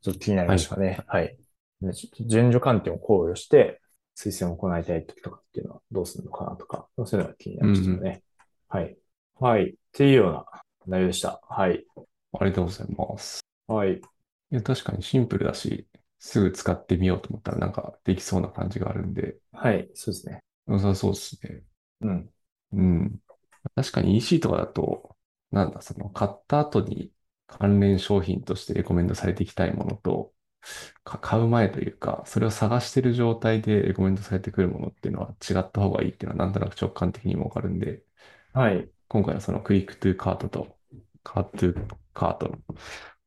[0.00, 1.00] ちょっと気になりましたね。
[1.08, 1.36] はい。
[1.82, 3.80] でちょっと順序関係を考慮して、
[4.16, 8.22] 推薦を行いたい時とかっていうのはどうするのかなとか、そういうのが気になりましたね。
[8.68, 8.96] はい。
[9.34, 9.70] はい。
[9.70, 10.44] っていうような
[10.86, 11.40] 内容でした。
[11.48, 11.84] はい。
[12.32, 13.40] ありがとうございます。
[13.66, 13.94] はい。
[13.96, 14.00] い
[14.50, 15.86] や、確かにシンプルだし、
[16.26, 19.88] すぐ使ってみようと思ったらなんかできそうな感じがあるんで、はい。
[19.94, 20.40] そうですね。
[20.66, 21.62] 良さそうですね。
[22.00, 22.30] うん。
[22.72, 23.22] うん。
[23.74, 25.16] 確かに EC とかだと、
[25.52, 27.12] なんだ、その買った後に
[27.46, 30.32] 関連商品としてレコメンドされていきたいものと、
[31.04, 38.02] か買う前というか、それを探してる状態でレコメンドされてくるものっていうのは違った方がいいっていうのはなんとなく直感的にもわかるんで、
[38.52, 38.88] はい。
[39.08, 40.78] 今回のそのクリックトゥカートと
[41.22, 42.58] カートゥカートの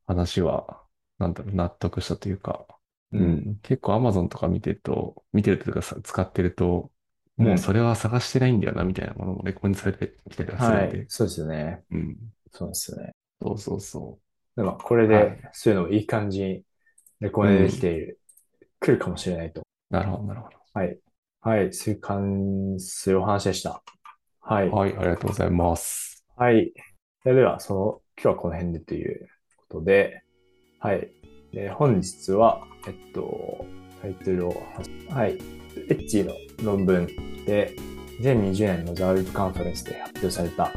[0.08, 0.84] 話は、
[1.20, 2.66] なんだろう、納得したというか、
[3.12, 6.91] うん、結構 Amazon とか見てると、見てるというかさ使ってると、
[7.38, 11.05] もうそれは探してないんだよな、みたいなものもレコメンドされてきたりはすはいるんで。。
[11.07, 11.84] そうですよね。
[11.91, 12.18] うん。
[12.51, 13.14] そうですよね。
[13.41, 14.20] そうそうそ
[14.57, 16.64] でも、これはで、そういうのもいい感じに
[17.22, 18.20] レコメンドできている、
[18.82, 19.62] 来るかもしれないと。
[19.62, 19.64] う。
[19.93, 20.99] なるほど、なるほはい。
[21.41, 21.74] はい。
[21.74, 23.82] そういう関するお話でした。
[24.41, 24.76] はいど。。
[24.76, 26.26] はい、ありがとうございます。
[26.36, 26.74] はい。
[27.24, 29.30] それでは、その、今日はこの辺でという
[29.70, 30.24] ことで、
[30.80, 31.10] はい。
[31.54, 33.66] で本日は、えっと、
[34.02, 34.64] タイトルを、
[35.10, 35.38] はい。
[35.89, 36.34] エッチの
[36.64, 37.08] 論文
[37.45, 37.74] で、
[38.22, 40.72] 2020年のザ・ワールドカンファレンスで発表された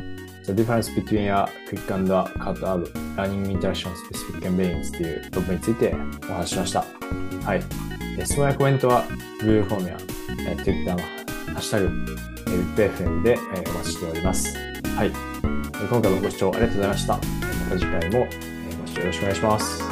[0.47, 5.95] The Difference Between a Quick and a Cut Ad Learning Interaction Specific Campaigns という論文について
[6.29, 6.85] お話ししました。
[7.45, 7.63] はい。
[8.25, 9.05] 質問やコメントは
[9.41, 9.99] Google フォームや
[10.49, 11.07] えー Twitter のハ
[11.57, 14.57] ッシュタグ、えー WIPFM でえーお待ちしております。
[14.97, 15.11] はい。
[15.91, 17.15] 今回もご視聴ありがとうございました。
[17.15, 17.21] ま
[17.71, 19.92] た次回もえーご視聴よろしくお願いします。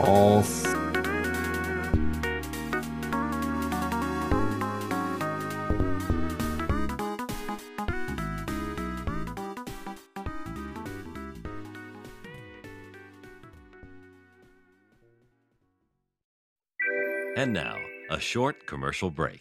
[0.00, 0.68] おーす。
[17.36, 17.76] And now,
[18.10, 19.40] a short commercial break.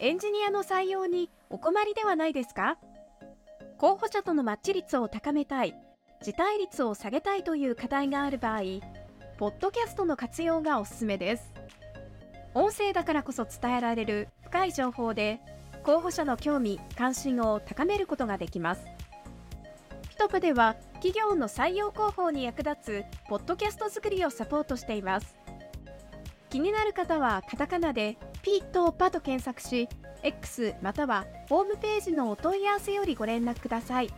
[0.00, 2.76] エンジニアの採用にお困りではないですか？
[3.78, 5.74] 候補者とのマッチ率を高めたい、
[6.22, 8.60] 辞退率を下げたいという課題がある場合、
[9.36, 11.52] ポッドキャストの活用がおすすめです。
[12.54, 15.40] 音声だからこそ伝えられる深い情報で
[15.82, 18.84] 候補者の興味・関心を高めることができます。
[20.08, 25.34] ピトプでは企業の採用広報に役立つポッドキャスト作りをサポートしています。
[26.48, 29.88] 気になる方はカタカナでピーとパと検索し、
[30.22, 34.14] X またはホームページのお問い合わせよりご連絡ください。